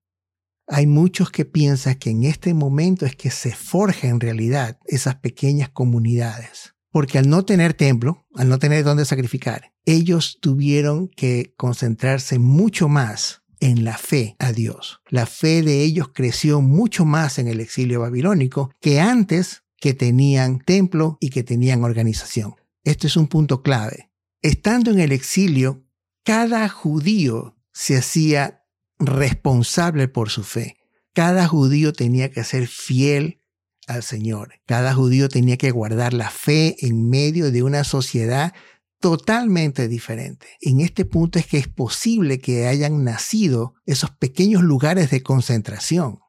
Hay 0.73 0.87
muchos 0.87 1.31
que 1.31 1.45
piensan 1.45 1.97
que 1.97 2.11
en 2.11 2.23
este 2.23 2.55
momento 2.55 3.05
es 3.05 3.17
que 3.17 3.31
se 3.31 3.53
forja 3.53 4.07
en 4.07 4.21
realidad 4.21 4.79
esas 4.87 5.17
pequeñas 5.17 5.69
comunidades. 5.69 6.75
Porque 6.93 7.19
al 7.19 7.29
no 7.29 7.45
tener 7.45 7.75
templo, 7.75 8.25
al 8.37 8.49
no 8.49 8.61
tener 8.61 8.85
dónde 8.85 9.05
sacrificar, 9.05 9.73
ellos 9.85 10.39
tuvieron 10.41 11.09
que 11.09 11.55
concentrarse 11.57 12.39
mucho 12.39 12.89
más 12.89 13.43
en 13.59 13.85
la 13.85 13.99
fe 13.99 14.37
a 14.39 14.53
Dios. 14.53 15.01
La 15.09 15.27
fe 15.27 15.63
de 15.63 15.83
ellos 15.83 16.11
creció 16.15 16.61
mucho 16.61 17.05
más 17.05 17.41
en 17.41 17.49
el 17.49 17.59
exilio 17.59 18.01
babilónico 18.01 18.71
que 18.81 19.01
antes 19.01 19.65
que 19.77 19.93
tenían 19.93 20.61
templo 20.61 21.19
y 21.21 21.31
que 21.31 21.43
tenían 21.43 21.83
organización. 21.83 22.55
Esto 22.85 23.09
es 23.09 23.17
un 23.17 23.27
punto 23.27 23.63
clave. 23.63 24.11
Estando 24.41 24.93
en 24.93 25.01
el 25.01 25.11
exilio, 25.11 25.85
cada 26.25 26.69
judío 26.69 27.57
se 27.73 27.97
hacía 27.97 28.60
responsable 29.01 30.09
por 30.09 30.31
su 30.31 30.45
fe. 30.45 30.77
Cada 31.13 31.49
judío 31.49 31.93
tenía 31.93 32.31
que 32.31 32.45
ser 32.45 32.69
fiel 32.69 33.41
al 33.87 34.03
Señor. 34.03 34.61
Cada 34.67 34.95
judío 34.95 35.29
tenía 35.29 35.57
que 35.57 35.71
guardar 35.73 36.13
la 36.13 36.31
fe 36.31 36.77
en 36.87 37.09
medio 37.09 37.51
de 37.51 37.63
una 37.63 37.83
sociedad 37.83 38.53
totalmente 39.01 39.89
diferente. 39.89 40.47
En 40.61 40.81
este 40.81 41.05
punto 41.05 41.39
es 41.39 41.47
que 41.47 41.59
es 41.59 41.67
posible 41.67 42.39
que 42.39 42.67
hayan 42.67 43.03
nacido 43.03 43.75
esos 43.87 44.11
pequeños 44.11 44.63
lugares 44.63 45.11
de 45.11 45.23
concentración. 45.23 46.21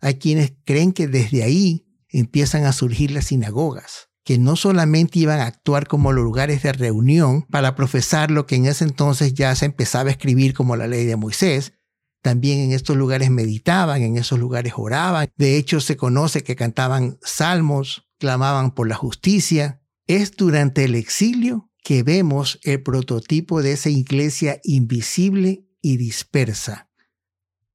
Hay 0.00 0.14
quienes 0.14 0.52
creen 0.64 0.92
que 0.92 1.06
desde 1.06 1.44
ahí 1.44 1.86
empiezan 2.08 2.64
a 2.64 2.72
surgir 2.72 3.12
las 3.12 3.26
sinagogas, 3.26 4.08
que 4.24 4.36
no 4.36 4.56
solamente 4.56 5.20
iban 5.20 5.38
a 5.38 5.46
actuar 5.46 5.86
como 5.86 6.12
los 6.12 6.24
lugares 6.24 6.62
de 6.64 6.72
reunión 6.72 7.42
para 7.50 7.76
profesar 7.76 8.32
lo 8.32 8.46
que 8.46 8.56
en 8.56 8.66
ese 8.66 8.84
entonces 8.84 9.32
ya 9.32 9.54
se 9.54 9.66
empezaba 9.66 10.10
a 10.10 10.12
escribir 10.12 10.54
como 10.54 10.76
la 10.76 10.88
ley 10.88 11.06
de 11.06 11.16
Moisés, 11.16 11.72
también 12.22 12.60
en 12.60 12.72
estos 12.72 12.96
lugares 12.96 13.30
meditaban, 13.30 14.02
en 14.02 14.16
esos 14.16 14.38
lugares 14.38 14.74
oraban. 14.76 15.28
De 15.36 15.56
hecho, 15.56 15.80
se 15.80 15.96
conoce 15.96 16.42
que 16.42 16.56
cantaban 16.56 17.18
salmos, 17.22 18.06
clamaban 18.18 18.70
por 18.70 18.88
la 18.88 18.94
justicia. 18.94 19.82
Es 20.06 20.36
durante 20.36 20.84
el 20.84 20.94
exilio 20.94 21.70
que 21.82 22.02
vemos 22.02 22.60
el 22.62 22.82
prototipo 22.82 23.60
de 23.60 23.72
esa 23.72 23.90
iglesia 23.90 24.60
invisible 24.62 25.66
y 25.82 25.96
dispersa. 25.96 26.88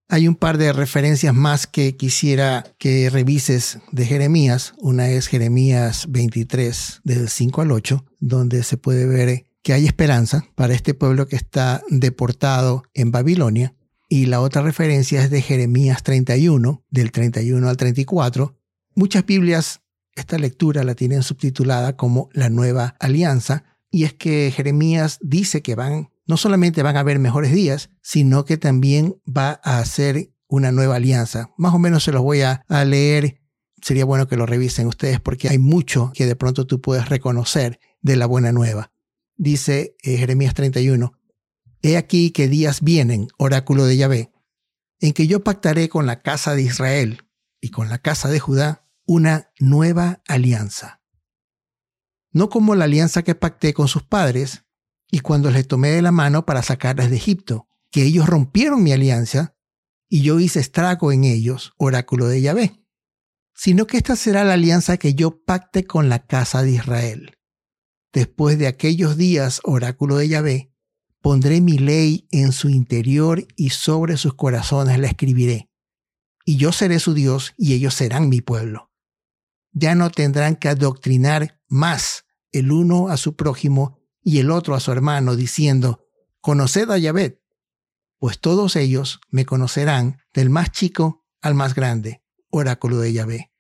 Hay 0.10 0.30
un 0.30 0.36
par 0.36 0.58
de 0.58 0.72
referencias 0.72 1.34
más 1.34 1.68
que 1.68 1.98
quisiera 1.98 2.64
que 2.78 3.10
revises 3.10 3.80
de 3.92 4.06
Jeremías. 4.06 4.74
Una 4.78 5.10
es 5.10 5.28
Jeremías 5.28 6.06
23, 6.10 7.02
del 7.04 7.28
5 7.28 7.62
al 7.62 7.72
8, 7.74 8.06
donde 8.22 8.64
se 8.64 8.78
puede 8.78 9.06
ver 9.06 9.48
que 9.62 9.74
hay 9.74 9.86
esperanza 9.86 10.46
para 10.56 10.74
este 10.74 10.94
pueblo 10.94 11.28
que 11.28 11.36
está 11.36 11.84
deportado 11.90 12.84
en 12.94 13.12
Babilonia. 13.12 13.76
Y 14.10 14.28
la 14.28 14.42
otra 14.42 14.62
referencia 14.62 15.22
es 15.22 15.30
de 15.30 15.42
Jeremías 15.42 16.04
31, 16.04 16.86
del 16.90 17.12
31 17.12 17.68
al 17.68 17.78
34. 17.78 18.58
Muchas 18.96 19.26
Biblias 19.26 19.82
esta 20.16 20.38
lectura 20.38 20.84
la 20.84 20.96
tienen 20.96 21.24
subtitulada 21.24 21.96
como 21.96 22.30
la 22.34 22.50
nueva 22.50 22.96
alianza, 23.00 23.64
y 23.92 24.06
es 24.06 24.14
que 24.14 24.52
Jeremías 24.56 25.20
dice 25.22 25.62
que 25.62 25.76
van, 25.76 26.10
no 26.26 26.38
solamente 26.38 26.84
van 26.84 26.98
a 26.98 27.02
haber 27.02 27.20
mejores 27.20 27.52
días, 27.52 27.92
sino 28.02 28.44
que 28.44 28.58
también 28.58 29.22
va 29.26 29.62
a 29.64 29.80
hacer 29.80 30.32
una 30.48 30.72
nueva 30.72 30.96
alianza. 30.96 31.52
Más 31.58 31.74
o 31.74 31.80
menos 31.80 32.04
se 32.04 32.12
los 32.12 32.24
voy 32.24 32.42
a, 32.42 32.66
leer. 32.86 33.42
Sería 33.82 34.06
bueno 34.06 34.28
que 34.28 34.38
lo 34.38 34.48
revisen 34.48 34.88
ustedes 34.88 35.20
porque 35.20 35.50
hay 35.50 35.60
mucho 35.60 36.12
que 36.16 36.26
de 36.26 36.36
pronto 36.36 36.66
tú 36.66 36.82
puedes 36.82 37.10
reconocer 37.10 37.80
de 38.02 38.16
la 38.16 38.26
buena 38.26 38.52
nueva 38.52 38.92
dice 39.38 39.96
eh, 40.04 40.18
Jeremías 40.18 40.54
31, 40.54 41.14
He 41.88 41.96
aquí 41.96 42.32
que 42.32 42.50
días 42.50 42.82
vienen, 42.82 43.30
oráculo 43.38 43.86
de 43.86 43.96
Yahvé, 43.96 44.34
en 45.00 45.14
que 45.14 45.26
yo 45.26 45.46
pactaré 45.46 45.88
con 45.88 46.06
la 46.06 46.22
casa 46.22 46.54
de 46.54 46.62
Israel 46.62 47.30
y 47.62 47.70
con 47.70 47.88
la 47.88 48.00
casa 48.00 48.28
de 48.28 48.42
Judá 48.42 48.86
una 49.06 49.54
nueva 49.58 50.22
alianza. 50.28 51.02
No 52.34 52.50
como 52.50 52.76
la 52.76 52.84
alianza 52.84 53.24
que 53.24 53.36
pacté 53.36 53.74
con 53.74 53.88
sus 53.88 54.04
padres 54.04 54.66
y 55.10 55.22
cuando 55.22 55.50
les 55.50 55.66
tomé 55.66 55.92
de 55.92 56.02
la 56.02 56.12
mano 56.12 56.46
para 56.46 56.62
sacarles 56.62 57.10
de 57.10 57.16
Egipto, 57.16 57.70
que 57.90 58.04
ellos 58.04 58.28
rompieron 58.28 58.84
mi 58.84 58.92
alianza 58.92 59.56
y 60.10 60.24
yo 60.24 60.42
hice 60.42 60.60
estrago 60.60 61.14
en 61.14 61.24
ellos, 61.24 61.72
oráculo 61.78 62.28
de 62.28 62.42
Yahvé, 62.42 62.84
sino 63.56 63.88
que 63.88 63.96
esta 63.96 64.18
será 64.18 64.44
la 64.44 64.56
alianza 64.56 64.98
que 64.98 65.14
yo 65.14 65.42
pacte 65.46 65.86
con 65.86 66.10
la 66.10 66.26
casa 66.26 66.64
de 66.64 66.72
Israel 66.72 67.38
Después 68.12 68.58
de 68.58 68.68
aquellos 68.68 69.16
días, 69.16 69.62
oráculo 69.64 70.18
de 70.18 70.28
Yahvé, 70.28 70.74
pondré 71.28 71.60
mi 71.60 71.78
ley 71.78 72.26
en 72.32 72.54
su 72.54 72.70
interior 72.70 73.46
y 73.58 73.72
sobre 73.72 74.16
sus 74.16 74.36
corazones 74.36 74.98
la 74.98 75.08
escribiré. 75.08 75.70
Y 76.46 76.56
yo 76.56 76.72
seré 76.72 77.00
su 77.00 77.14
Dios 77.14 77.54
y 77.58 77.74
ellos 77.74 77.96
serán 77.96 78.30
mi 78.30 78.40
pueblo. 78.40 78.94
Ya 79.74 79.94
no 79.94 80.10
tendrán 80.10 80.56
que 80.56 80.70
adoctrinar 80.70 81.60
más 81.68 82.24
el 82.54 82.72
uno 82.72 83.10
a 83.10 83.18
su 83.18 83.36
prójimo 83.36 84.00
y 84.24 84.40
el 84.40 84.50
otro 84.50 84.74
a 84.74 84.80
su 84.80 84.94
hermano, 84.94 85.36
diciendo, 85.36 86.08
Conoced 86.40 86.90
a 86.92 86.98
Yahvé, 86.98 87.44
pues 88.20 88.40
todos 88.40 88.78
ellos 88.78 89.20
me 89.30 89.46
conocerán 89.46 90.22
del 90.34 90.50
más 90.50 90.72
chico 90.72 91.26
al 91.42 91.56
más 91.56 91.76
grande, 91.76 92.24
oráculo 92.52 93.00
de 93.00 93.12
Yahvé. 93.12 93.52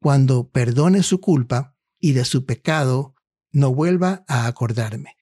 Cuando 0.00 0.48
perdone 0.48 1.02
su 1.02 1.20
culpa 1.20 1.76
y 1.98 2.12
de 2.12 2.24
su 2.24 2.46
pecado 2.46 3.14
no 3.52 3.74
vuelva 3.74 4.24
a 4.26 4.46
acordarme. 4.46 5.18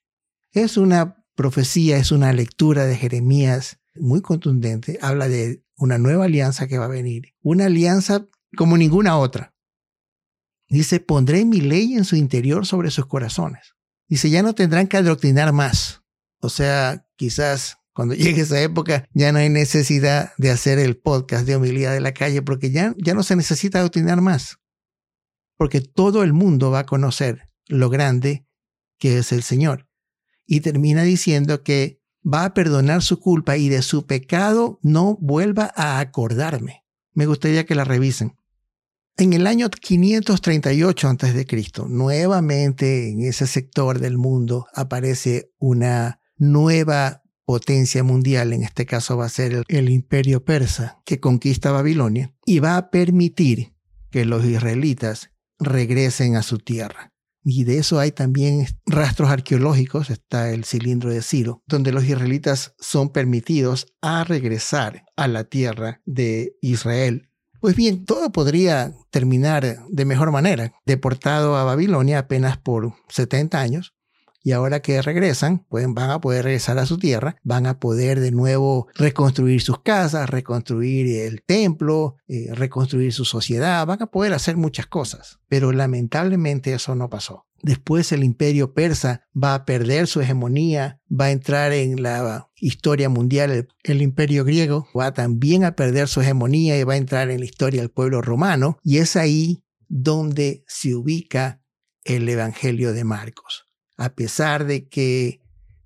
Es 0.53 0.77
una 0.77 1.22
profecía, 1.35 1.97
es 1.97 2.13
una 2.13 2.33
lectura 2.33 2.87
de 2.87 2.97
Jeremías 2.97 3.81
muy 3.95 4.21
contundente. 4.21 4.99
Habla 5.03 5.29
de 5.29 5.65
una 5.77 5.99
nueva 5.99 6.27
alianza 6.27 6.67
que 6.67 6.79
va 6.79 6.87
a 6.87 6.89
venir, 6.89 7.35
una 7.43 7.67
alianza 7.67 8.29
como 8.57 8.77
ninguna 8.77 9.19
otra. 9.19 9.55
Dice, 10.69 11.01
pondré 11.01 11.45
mi 11.45 11.61
ley 11.61 11.95
en 11.95 12.05
su 12.05 12.17
interior 12.17 12.67
sobre 12.67 12.91
sus 12.91 13.07
corazones. 13.07 13.75
Dice, 14.09 14.31
ya 14.31 14.43
no 14.43 14.55
tendrán 14.55 14.89
que 14.89 14.97
adoctrinar 14.97 15.53
más. 15.53 16.03
O 16.41 16.49
sea, 16.49 17.07
quizás 17.17 17.79
cuando 17.93 18.15
llegue 18.15 18.43
esa 18.43 18.61
época 18.61 19.09
ya 19.13 19.33
no 19.33 19.39
hay 19.39 19.49
necesidad 19.49 20.33
de 20.39 20.51
hacer 20.51 20.79
el 20.79 20.97
podcast 20.97 21.47
de 21.47 21.57
homilía 21.57 21.91
de 21.91 22.01
la 22.01 22.15
calle 22.15 22.43
porque 22.43 22.71
ya, 22.71 22.95
ya 22.99 23.15
no 23.15 23.23
se 23.23 23.37
necesita 23.37 23.79
adoctrinar 23.79 24.21
más. 24.21 24.59
Porque 25.57 25.81
todo 25.81 26.23
el 26.23 26.33
mundo 26.33 26.71
va 26.71 26.81
a 26.81 26.87
conocer 26.87 27.51
lo 27.67 27.91
grande 27.91 28.47
que 28.99 29.19
es 29.19 29.33
el 29.33 29.43
Señor. 29.43 29.89
Y 30.47 30.61
termina 30.61 31.03
diciendo 31.03 31.63
que 31.63 32.01
va 32.23 32.45
a 32.45 32.55
perdonar 32.55 33.03
su 33.03 33.19
culpa 33.19 33.57
y 33.57 33.69
de 33.69 33.83
su 33.83 34.07
pecado 34.07 34.79
no 34.83 35.17
vuelva 35.21 35.73
a 35.77 35.99
acordarme. 36.01 36.85
Me 37.15 37.27
gustaría 37.27 37.67
que 37.67 37.75
la 37.75 37.85
revisen. 37.85 38.37
En 39.17 39.35
el 39.35 39.47
año 39.47 39.69
538 39.69 41.09
a.C., 41.09 41.47
nuevamente 41.89 43.11
en 43.11 43.21
ese 43.21 43.47
sector 43.47 43.99
del 43.99 44.17
mundo 44.17 44.67
aparece 44.75 45.53
una 45.59 46.21
nueva 46.39 47.23
potencia 47.45 48.03
mundial, 48.03 48.55
en 48.55 48.63
este 48.63 48.87
caso 48.87 49.19
va 49.19 49.27
a 49.27 49.29
ser 49.29 49.53
el, 49.53 49.65
el 49.69 49.91
imperio 49.91 50.45
persa, 50.45 51.03
que 51.05 51.21
conquista 51.21 51.73
Babilonia 51.73 52.35
y 52.47 52.61
va 52.61 52.77
a 52.79 52.91
permitir 52.91 53.75
que 54.11 54.25
los 54.25 54.45
israelitas 54.45 55.31
regresen 55.59 56.37
a 56.37 56.43
su 56.43 56.59
tierra. 56.59 57.12
Y 57.45 57.65
de 57.65 57.79
eso 57.79 57.99
hay 57.99 58.13
también 58.13 58.67
rastros 58.87 59.31
arqueológicos, 59.31 60.11
está 60.11 60.51
el 60.51 60.65
cilindro 60.65 61.11
de 61.11 61.23
Ciro, 61.23 61.63
donde 61.67 61.93
los 61.93 62.05
israelitas 62.05 62.75
son 62.79 63.11
permitidos 63.11 63.87
a 64.01 64.25
regresar 64.25 65.05
a 65.17 65.27
la 65.29 65.45
tierra 65.45 66.01
de 66.05 66.57
Israel. 66.61 67.29
Pues 67.61 67.77
bien, 67.77 68.05
todo 68.05 68.33
podría 68.33 68.93
terminar 69.11 69.87
de 69.89 70.05
mejor 70.05 70.33
manera. 70.33 70.73
Deportado 70.85 71.57
a 71.57 71.65
Babilonia 71.65 72.19
apenas 72.19 72.59
por 72.59 72.95
70 73.09 73.61
años, 73.61 73.95
y 74.43 74.53
ahora 74.53 74.81
que 74.81 75.01
regresan, 75.03 75.65
pueden, 75.69 75.95
van 75.95 76.11
a 76.11 76.21
poder 76.21 76.45
regresar 76.45 76.79
a 76.79 76.87
su 76.87 76.99
tierra, 76.99 77.37
van 77.45 77.67
a 77.67 77.79
poder 77.79 78.21
de 78.21 78.33
nuevo 78.33 78.89
reconstruir 78.95 79.61
sus 79.63 79.81
casas, 79.81 80.29
reconstruir 80.29 81.07
el 81.21 81.43
templo, 81.43 82.17
eh, 82.27 82.49
reconstruir 82.53 83.13
su 83.13 83.25
sociedad, 83.25 83.87
van 83.87 84.03
a 84.03 84.07
poder 84.07 84.33
hacer 84.33 84.57
muchas 84.57 84.87
cosas. 84.87 85.39
Pero 85.49 85.73
lamentablemente 85.73 86.75
eso 86.75 86.95
no 86.95 87.09
pasó. 87.09 87.47
Después 87.63 88.11
el 88.11 88.25
imperio 88.25 88.75
persa 88.75 89.23
va 89.41 89.55
a 89.55 89.65
perder 89.65 90.09
su 90.09 90.21
hegemonía, 90.21 91.01
va 91.09 91.27
a 91.27 91.31
entrar 91.31 91.73
en 91.73 92.03
la 92.03 92.49
historia 92.57 93.09
mundial. 93.09 93.53
El, 93.53 93.69
el, 93.85 94.03
imperio 94.03 94.45
griego 94.45 94.89
va 94.99 95.13
también 95.13 95.63
a 95.63 95.77
perder 95.77 96.09
su 96.09 96.21
hegemonía 96.21 96.77
y 96.77 96.83
va 96.83 96.95
a 96.95 96.97
entrar 96.97 97.31
en 97.31 97.39
la 97.39 97.47
historia 97.47 97.81
del 97.81 97.91
pueblo 97.91 98.21
romano. 98.21 98.79
Y 98.83 98.99
es 98.99 99.15
ahí 99.15 99.63
donde 99.87 100.65
se 100.67 100.97
ubica 100.97 101.63
el 102.03 102.29
Evangelio 102.29 102.93
de 102.93 103.05
Marcos 103.05 103.72
a 103.97 104.15
pesar 104.15 104.65
de 104.65 104.89
que 104.89 105.41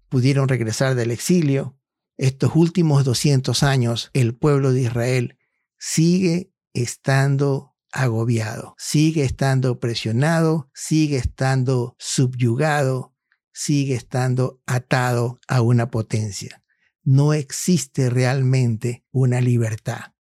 pudieron 0.09 0.49
regresar 0.49 0.95
del 0.95 1.11
exilio, 1.11 1.79
estos 2.17 2.53
últimos 2.55 3.05
200 3.05 3.63
años 3.63 4.11
el 4.15 4.35
pueblo 4.35 4.73
de 4.73 4.83
Israel 4.83 5.39
sigue 5.79 6.53
estando 6.73 7.75
agobiado, 7.93 8.75
sigue 8.79 9.25
estando 9.25 9.81
presionado, 9.81 10.71
sigue 10.75 11.17
estando 11.17 11.97
subyugado, 11.99 13.15
sigue 13.53 13.95
estando 13.95 14.63
atado 14.67 15.41
a 15.49 15.63
una 15.63 15.91
potencia. 15.91 16.63
No 17.03 17.33
existe 17.33 18.11
realmente 18.11 19.05
una 19.13 19.41
libertad. 19.41 20.13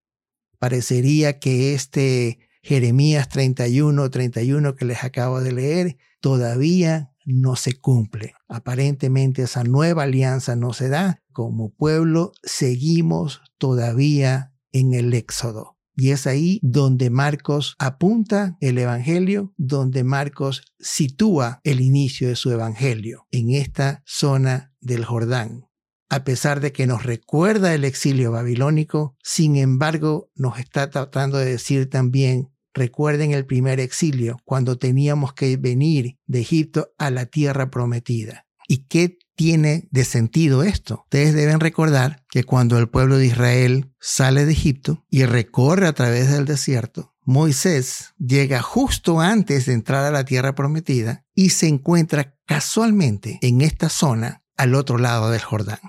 Parecería 0.58 1.38
que 1.38 1.74
este 1.74 2.38
Jeremías 2.62 3.28
31, 3.28 4.10
31 4.10 4.74
que 4.74 4.84
les 4.84 5.04
acabo 5.04 5.40
de 5.40 5.52
leer, 5.52 5.98
todavía 6.20 7.12
no 7.26 7.56
se 7.56 7.74
cumple. 7.74 8.34
Aparentemente 8.48 9.42
esa 9.42 9.64
nueva 9.64 10.04
alianza 10.04 10.56
no 10.56 10.72
se 10.72 10.88
da. 10.88 11.22
Como 11.32 11.74
pueblo 11.74 12.32
seguimos 12.42 13.42
todavía 13.58 14.54
en 14.72 14.94
el 14.94 15.12
éxodo. 15.12 15.76
Y 15.94 16.10
es 16.10 16.26
ahí 16.26 16.60
donde 16.62 17.08
Marcos 17.10 17.74
apunta 17.78 18.56
el 18.60 18.78
Evangelio, 18.78 19.54
donde 19.56 20.04
Marcos 20.04 20.62
sitúa 20.78 21.60
el 21.64 21.80
inicio 21.80 22.28
de 22.28 22.36
su 22.36 22.50
Evangelio, 22.52 23.26
en 23.30 23.50
esta 23.50 24.02
zona 24.04 24.74
del 24.80 25.06
Jordán. 25.06 25.64
A 26.08 26.22
pesar 26.22 26.60
de 26.60 26.72
que 26.72 26.86
nos 26.86 27.02
recuerda 27.02 27.74
el 27.74 27.84
exilio 27.84 28.30
babilónico, 28.30 29.16
sin 29.22 29.56
embargo 29.56 30.30
nos 30.36 30.58
está 30.58 30.90
tratando 30.90 31.38
de 31.38 31.46
decir 31.46 31.88
también 31.90 32.52
Recuerden 32.76 33.32
el 33.32 33.46
primer 33.46 33.80
exilio, 33.80 34.36
cuando 34.44 34.76
teníamos 34.76 35.32
que 35.32 35.56
venir 35.56 36.18
de 36.26 36.42
Egipto 36.42 36.90
a 36.98 37.10
la 37.10 37.24
tierra 37.24 37.70
prometida. 37.70 38.46
¿Y 38.68 38.84
qué 38.88 39.16
tiene 39.34 39.88
de 39.90 40.04
sentido 40.04 40.62
esto? 40.62 41.00
Ustedes 41.04 41.32
deben 41.32 41.58
recordar 41.58 42.22
que 42.28 42.44
cuando 42.44 42.78
el 42.78 42.90
pueblo 42.90 43.16
de 43.16 43.28
Israel 43.28 43.94
sale 43.98 44.44
de 44.44 44.52
Egipto 44.52 45.06
y 45.08 45.24
recorre 45.24 45.86
a 45.86 45.94
través 45.94 46.30
del 46.30 46.44
desierto, 46.44 47.14
Moisés 47.22 48.12
llega 48.18 48.60
justo 48.60 49.20
antes 49.20 49.64
de 49.64 49.72
entrar 49.72 50.04
a 50.04 50.10
la 50.10 50.26
tierra 50.26 50.54
prometida 50.54 51.24
y 51.34 51.50
se 51.50 51.68
encuentra 51.68 52.36
casualmente 52.44 53.38
en 53.40 53.62
esta 53.62 53.88
zona 53.88 54.42
al 54.58 54.74
otro 54.74 54.98
lado 54.98 55.30
del 55.30 55.40
Jordán. 55.40 55.80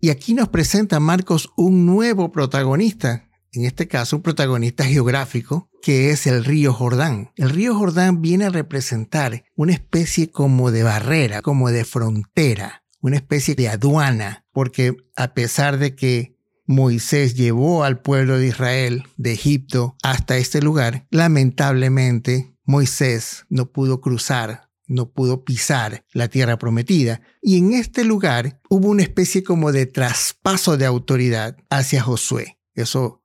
Y 0.00 0.10
aquí 0.10 0.34
nos 0.34 0.50
presenta 0.50 1.00
Marcos 1.00 1.50
un 1.56 1.86
nuevo 1.86 2.30
protagonista 2.30 3.29
en 3.52 3.64
este 3.64 3.88
caso 3.88 4.16
un 4.16 4.22
protagonista 4.22 4.84
geográfico, 4.84 5.68
que 5.82 6.10
es 6.10 6.26
el 6.26 6.44
río 6.44 6.72
Jordán. 6.72 7.30
El 7.36 7.50
río 7.50 7.74
Jordán 7.74 8.22
viene 8.22 8.46
a 8.46 8.50
representar 8.50 9.44
una 9.56 9.72
especie 9.72 10.30
como 10.30 10.70
de 10.70 10.82
barrera, 10.82 11.42
como 11.42 11.70
de 11.70 11.84
frontera, 11.84 12.84
una 13.00 13.16
especie 13.16 13.54
de 13.54 13.68
aduana, 13.68 14.44
porque 14.52 14.96
a 15.16 15.34
pesar 15.34 15.78
de 15.78 15.94
que 15.94 16.36
Moisés 16.66 17.34
llevó 17.34 17.82
al 17.82 18.00
pueblo 18.00 18.38
de 18.38 18.48
Israel 18.48 19.04
de 19.16 19.32
Egipto 19.32 19.96
hasta 20.02 20.36
este 20.36 20.60
lugar, 20.60 21.06
lamentablemente 21.10 22.54
Moisés 22.64 23.46
no 23.48 23.72
pudo 23.72 24.00
cruzar 24.00 24.70
no 24.90 25.12
pudo 25.12 25.44
pisar 25.44 26.04
la 26.12 26.26
tierra 26.26 26.58
prometida. 26.58 27.22
Y 27.40 27.58
en 27.58 27.74
este 27.74 28.04
lugar 28.04 28.60
hubo 28.68 28.88
una 28.88 29.04
especie 29.04 29.44
como 29.44 29.70
de 29.70 29.86
traspaso 29.86 30.76
de 30.76 30.84
autoridad 30.84 31.56
hacia 31.70 32.02
Josué. 32.02 32.58
Eso 32.74 33.19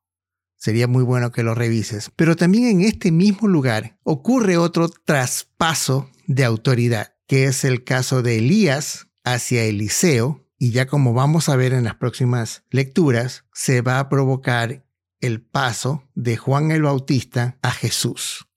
sería 0.66 0.88
muy 0.88 1.04
bueno 1.04 1.32
que 1.32 1.44
lo 1.44 1.54
revises. 1.54 2.12
Pero 2.16 2.36
también 2.36 2.66
en 2.66 2.82
este 2.82 3.12
mismo 3.12 3.48
lugar 3.48 4.00
ocurre 4.02 4.58
otro 4.58 4.90
traspaso 4.90 6.10
de 6.26 6.44
autoridad, 6.44 7.14
que 7.28 7.44
es 7.44 7.64
el 7.64 7.84
caso 7.84 8.24
de 8.24 8.40
Elías 8.40 9.06
hacia 9.24 9.64
Eliseo. 9.64 10.44
Y 10.58 10.72
ya 10.72 10.88
como 10.88 11.14
vamos 11.14 11.50
a 11.50 11.56
ver 11.56 11.74
en 11.74 11.84
las 11.84 11.98
próximas 11.98 12.64
lecturas, 12.72 13.46
se 13.54 13.82
va 13.82 14.00
a 14.00 14.10
provocar 14.10 14.88
el 15.20 15.40
paso 15.40 16.10
de 16.16 16.36
Juan 16.36 16.72
el 16.72 16.82
Bautista 16.82 17.60
a 17.62 17.70
Jesús. 17.70 18.48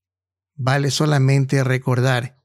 Vale 0.55 0.91
solamente 0.91 1.63
recordar 1.63 2.43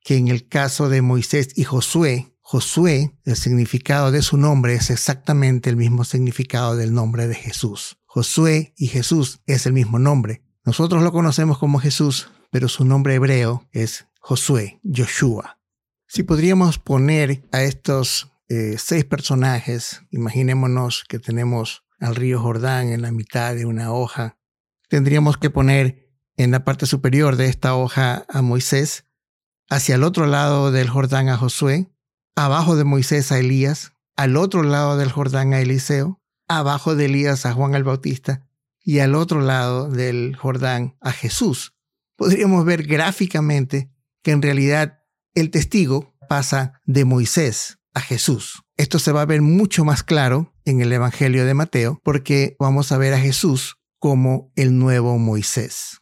que 0.00 0.16
en 0.16 0.28
el 0.28 0.48
caso 0.48 0.88
de 0.88 1.02
Moisés 1.02 1.50
y 1.54 1.64
Josué, 1.64 2.32
Josué, 2.40 3.14
el 3.24 3.36
significado 3.36 4.10
de 4.10 4.22
su 4.22 4.38
nombre 4.38 4.74
es 4.74 4.88
exactamente 4.88 5.68
el 5.68 5.76
mismo 5.76 6.04
significado 6.04 6.76
del 6.76 6.94
nombre 6.94 7.28
de 7.28 7.34
Jesús. 7.34 7.98
Josué 8.14 8.74
y 8.76 8.88
Jesús 8.88 9.40
es 9.46 9.64
el 9.64 9.72
mismo 9.72 9.98
nombre. 9.98 10.42
Nosotros 10.66 11.02
lo 11.02 11.12
conocemos 11.12 11.56
como 11.56 11.78
Jesús, 11.78 12.28
pero 12.50 12.68
su 12.68 12.84
nombre 12.84 13.14
hebreo 13.14 13.66
es 13.72 14.06
Josué, 14.20 14.82
Joshua. 14.84 15.58
Si 16.06 16.22
podríamos 16.22 16.78
poner 16.78 17.42
a 17.52 17.62
estos 17.62 18.30
eh, 18.50 18.76
seis 18.76 19.06
personajes, 19.06 20.02
imaginémonos 20.10 21.04
que 21.08 21.20
tenemos 21.20 21.84
al 22.00 22.14
río 22.14 22.38
Jordán 22.38 22.88
en 22.88 23.00
la 23.00 23.12
mitad 23.12 23.54
de 23.54 23.64
una 23.64 23.94
hoja, 23.94 24.36
tendríamos 24.90 25.38
que 25.38 25.48
poner 25.48 26.10
en 26.36 26.50
la 26.50 26.64
parte 26.64 26.84
superior 26.84 27.36
de 27.36 27.46
esta 27.46 27.74
hoja 27.74 28.26
a 28.28 28.42
Moisés, 28.42 29.06
hacia 29.70 29.94
el 29.94 30.04
otro 30.04 30.26
lado 30.26 30.70
del 30.70 30.90
Jordán 30.90 31.30
a 31.30 31.38
Josué, 31.38 31.90
abajo 32.36 32.76
de 32.76 32.84
Moisés 32.84 33.32
a 33.32 33.38
Elías, 33.38 33.94
al 34.16 34.36
otro 34.36 34.64
lado 34.64 34.98
del 34.98 35.10
Jordán 35.10 35.54
a 35.54 35.62
Eliseo, 35.62 36.21
abajo 36.58 36.94
de 36.96 37.06
Elías 37.06 37.46
a 37.46 37.52
Juan 37.52 37.74
el 37.74 37.84
Bautista 37.84 38.48
y 38.84 38.98
al 38.98 39.14
otro 39.14 39.40
lado 39.40 39.88
del 39.88 40.36
Jordán 40.36 40.96
a 41.00 41.12
Jesús. 41.12 41.74
Podríamos 42.16 42.64
ver 42.64 42.84
gráficamente 42.84 43.90
que 44.22 44.32
en 44.32 44.42
realidad 44.42 45.00
el 45.34 45.50
testigo 45.50 46.14
pasa 46.28 46.80
de 46.84 47.04
Moisés 47.04 47.78
a 47.94 48.00
Jesús. 48.00 48.62
Esto 48.76 48.98
se 48.98 49.12
va 49.12 49.22
a 49.22 49.26
ver 49.26 49.42
mucho 49.42 49.84
más 49.84 50.02
claro 50.02 50.54
en 50.64 50.80
el 50.80 50.92
Evangelio 50.92 51.44
de 51.44 51.54
Mateo 51.54 52.00
porque 52.02 52.56
vamos 52.58 52.92
a 52.92 52.98
ver 52.98 53.14
a 53.14 53.20
Jesús 53.20 53.76
como 53.98 54.52
el 54.56 54.78
nuevo 54.78 55.18
Moisés. 55.18 55.98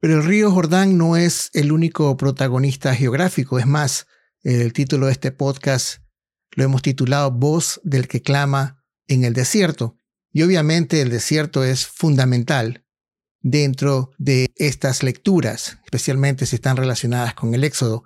Pero 0.00 0.14
el 0.14 0.24
río 0.24 0.50
Jordán 0.50 0.96
no 0.96 1.16
es 1.16 1.50
el 1.52 1.72
único 1.72 2.16
protagonista 2.16 2.94
geográfico, 2.94 3.58
es 3.58 3.66
más, 3.66 4.06
el 4.42 4.72
título 4.72 5.06
de 5.06 5.12
este 5.12 5.32
podcast 5.32 5.98
lo 6.52 6.64
hemos 6.64 6.82
titulado 6.82 7.30
Voz 7.30 7.80
del 7.84 8.08
que 8.08 8.22
clama 8.22 8.79
en 9.10 9.24
el 9.24 9.34
desierto. 9.34 9.96
Y 10.32 10.42
obviamente 10.42 11.02
el 11.02 11.10
desierto 11.10 11.64
es 11.64 11.86
fundamental 11.86 12.86
dentro 13.42 14.12
de 14.18 14.46
estas 14.56 15.02
lecturas, 15.02 15.78
especialmente 15.84 16.46
si 16.46 16.56
están 16.56 16.76
relacionadas 16.76 17.34
con 17.34 17.54
el 17.54 17.64
Éxodo. 17.64 18.04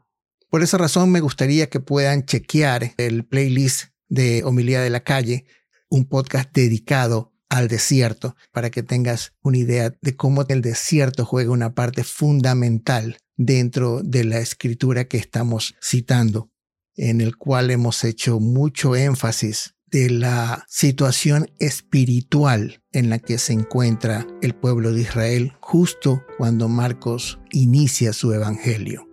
Por 0.49 0.63
esa 0.63 0.79
razón 0.79 1.11
me 1.11 1.21
gustaría 1.21 1.69
que 1.69 1.81
puedan 1.81 2.25
chequear 2.25 2.95
el 2.97 3.25
playlist 3.25 3.91
de 4.09 4.43
Homilía 4.45 4.81
de 4.81 4.91
la 4.91 5.05
Calle, 5.05 5.45
un 5.89 6.07
podcast 6.07 6.51
dedicado 6.53 7.33
al 7.51 7.69
desierto, 7.69 8.37
para 8.53 8.71
que 8.71 8.83
tengas 8.83 9.33
una 9.43 9.59
idea 9.59 9.95
de 10.01 10.17
cómo 10.17 10.45
el 10.49 10.63
desierto 10.63 11.25
juega 11.25 11.51
una 11.51 11.75
parte 11.75 12.03
fundamental 12.03 13.19
dentro 13.37 14.01
de 14.03 14.25
la 14.25 14.39
escritura 14.39 15.05
que 15.05 15.19
estamos 15.19 15.75
citando, 15.83 16.51
en 16.97 17.21
el 17.21 17.37
cual 17.37 17.71
hemos 17.71 18.03
hecho 18.05 18.41
mucho 18.41 18.97
énfasis 18.97 19.75
de 19.91 20.11
la 20.11 20.65
situación 20.69 21.51
espiritual 21.59 22.83
en 22.93 23.11
la 23.11 23.19
que 23.19 23.39
se 23.39 23.53
encuentra 23.53 24.27
el 24.43 24.55
pueblo 24.55 24.93
de 24.93 25.03
Israel 25.03 25.53
justo 25.61 26.25
cuando 26.37 26.69
Marcos 26.69 27.39
inicia 27.51 28.13
su 28.13 28.33
evangelio. 28.33 29.09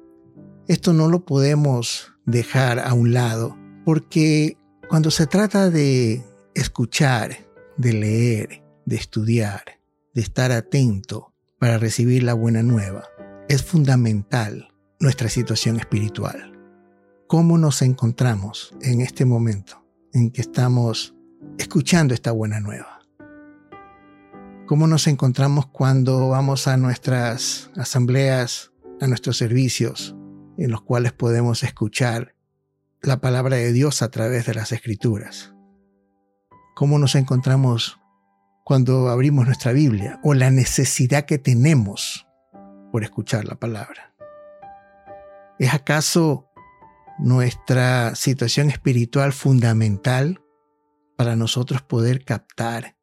Esto 0.67 0.93
no 0.93 1.07
lo 1.07 1.25
podemos 1.25 2.13
dejar 2.25 2.79
a 2.79 2.93
un 2.93 3.13
lado 3.13 3.57
porque 3.85 4.57
cuando 4.89 5.11
se 5.11 5.27
trata 5.27 5.69
de 5.69 6.23
escuchar 6.53 7.51
de 7.77 7.93
leer, 7.93 8.63
de 8.85 8.95
estudiar, 8.95 9.79
de 10.13 10.21
estar 10.21 10.51
atento 10.51 11.33
para 11.59 11.77
recibir 11.77 12.23
la 12.23 12.33
buena 12.33 12.63
nueva. 12.63 13.05
Es 13.49 13.63
fundamental 13.63 14.73
nuestra 14.99 15.29
situación 15.29 15.77
espiritual. 15.77 16.59
¿Cómo 17.27 17.57
nos 17.57 17.81
encontramos 17.81 18.73
en 18.81 19.01
este 19.01 19.25
momento 19.25 19.80
en 20.13 20.31
que 20.31 20.41
estamos 20.41 21.15
escuchando 21.57 22.13
esta 22.13 22.31
buena 22.31 22.59
nueva? 22.59 22.99
¿Cómo 24.67 24.87
nos 24.87 25.07
encontramos 25.07 25.67
cuando 25.67 26.29
vamos 26.29 26.67
a 26.67 26.77
nuestras 26.77 27.71
asambleas, 27.75 28.71
a 28.99 29.07
nuestros 29.07 29.37
servicios, 29.37 30.15
en 30.57 30.71
los 30.71 30.81
cuales 30.81 31.13
podemos 31.13 31.63
escuchar 31.63 32.35
la 33.01 33.19
palabra 33.19 33.57
de 33.57 33.73
Dios 33.73 34.01
a 34.01 34.11
través 34.11 34.45
de 34.45 34.53
las 34.53 34.71
escrituras? 34.71 35.53
cómo 36.81 36.97
nos 36.97 37.13
encontramos 37.13 37.99
cuando 38.63 39.09
abrimos 39.09 39.45
nuestra 39.45 39.71
Biblia 39.71 40.19
o 40.23 40.33
la 40.33 40.49
necesidad 40.49 41.25
que 41.25 41.37
tenemos 41.37 42.27
por 42.91 43.03
escuchar 43.03 43.45
la 43.45 43.53
palabra. 43.53 44.15
¿Es 45.59 45.73
acaso 45.75 46.50
nuestra 47.21 48.15
situación 48.15 48.69
espiritual 48.69 49.31
fundamental 49.31 50.41
para 51.15 51.35
nosotros 51.35 51.81
poder 51.83 52.25
captar 52.25 52.97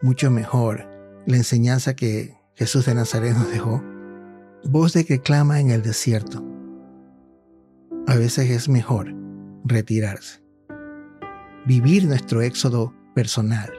mucho 0.00 0.30
mejor 0.30 0.88
la 1.26 1.36
enseñanza 1.36 1.96
que 1.96 2.38
Jesús 2.54 2.86
de 2.86 2.94
Nazaret 2.94 3.34
nos 3.34 3.50
dejó? 3.50 3.82
Voz 4.64 4.92
de 4.92 5.04
que 5.04 5.20
clama 5.20 5.60
en 5.60 5.70
el 5.70 5.82
desierto. 5.82 6.44
A 8.06 8.14
veces 8.14 8.50
es 8.50 8.68
mejor 8.68 9.12
retirarse. 9.64 10.40
Vivir 11.66 12.04
nuestro 12.04 12.42
éxodo 12.42 12.94
personal. 13.14 13.72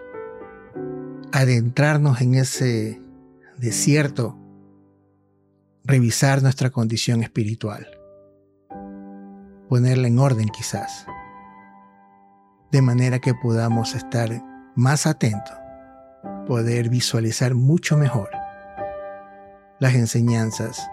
Adentrarnos 1.31 2.21
en 2.21 2.35
ese 2.35 3.01
desierto, 3.57 4.37
revisar 5.83 6.41
nuestra 6.41 6.69
condición 6.69 7.23
espiritual, 7.23 7.87
ponerla 9.69 10.07
en 10.07 10.19
orden 10.19 10.49
quizás, 10.49 11.05
de 12.71 12.81
manera 12.81 13.19
que 13.19 13.33
podamos 13.33 13.95
estar 13.95 14.29
más 14.75 15.07
atentos, 15.07 15.55
poder 16.47 16.89
visualizar 16.89 17.55
mucho 17.55 17.97
mejor 17.97 18.29
las 19.79 19.95
enseñanzas 19.95 20.89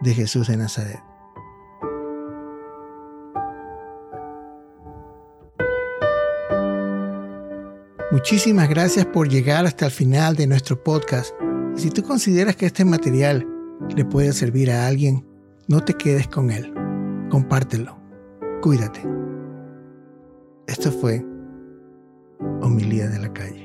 de 0.00 0.14
Jesús 0.14 0.48
de 0.48 0.56
Nazaret. 0.56 1.02
Muchísimas 8.12 8.68
gracias 8.68 9.04
por 9.04 9.28
llegar 9.28 9.66
hasta 9.66 9.86
el 9.86 9.90
final 9.90 10.36
de 10.36 10.46
nuestro 10.46 10.82
podcast. 10.82 11.34
Y 11.76 11.80
si 11.80 11.90
tú 11.90 12.02
consideras 12.02 12.56
que 12.56 12.66
este 12.66 12.84
material 12.84 13.46
le 13.94 14.04
puede 14.04 14.32
servir 14.32 14.70
a 14.70 14.86
alguien, 14.86 15.26
no 15.68 15.84
te 15.84 15.94
quedes 15.94 16.28
con 16.28 16.50
él. 16.50 16.72
Compártelo. 17.30 17.95
Cuídate. 18.66 19.00
Esto 20.66 20.90
fue 20.90 21.24
Homilía 22.62 23.06
de 23.06 23.20
la 23.20 23.32
Calle. 23.32 23.55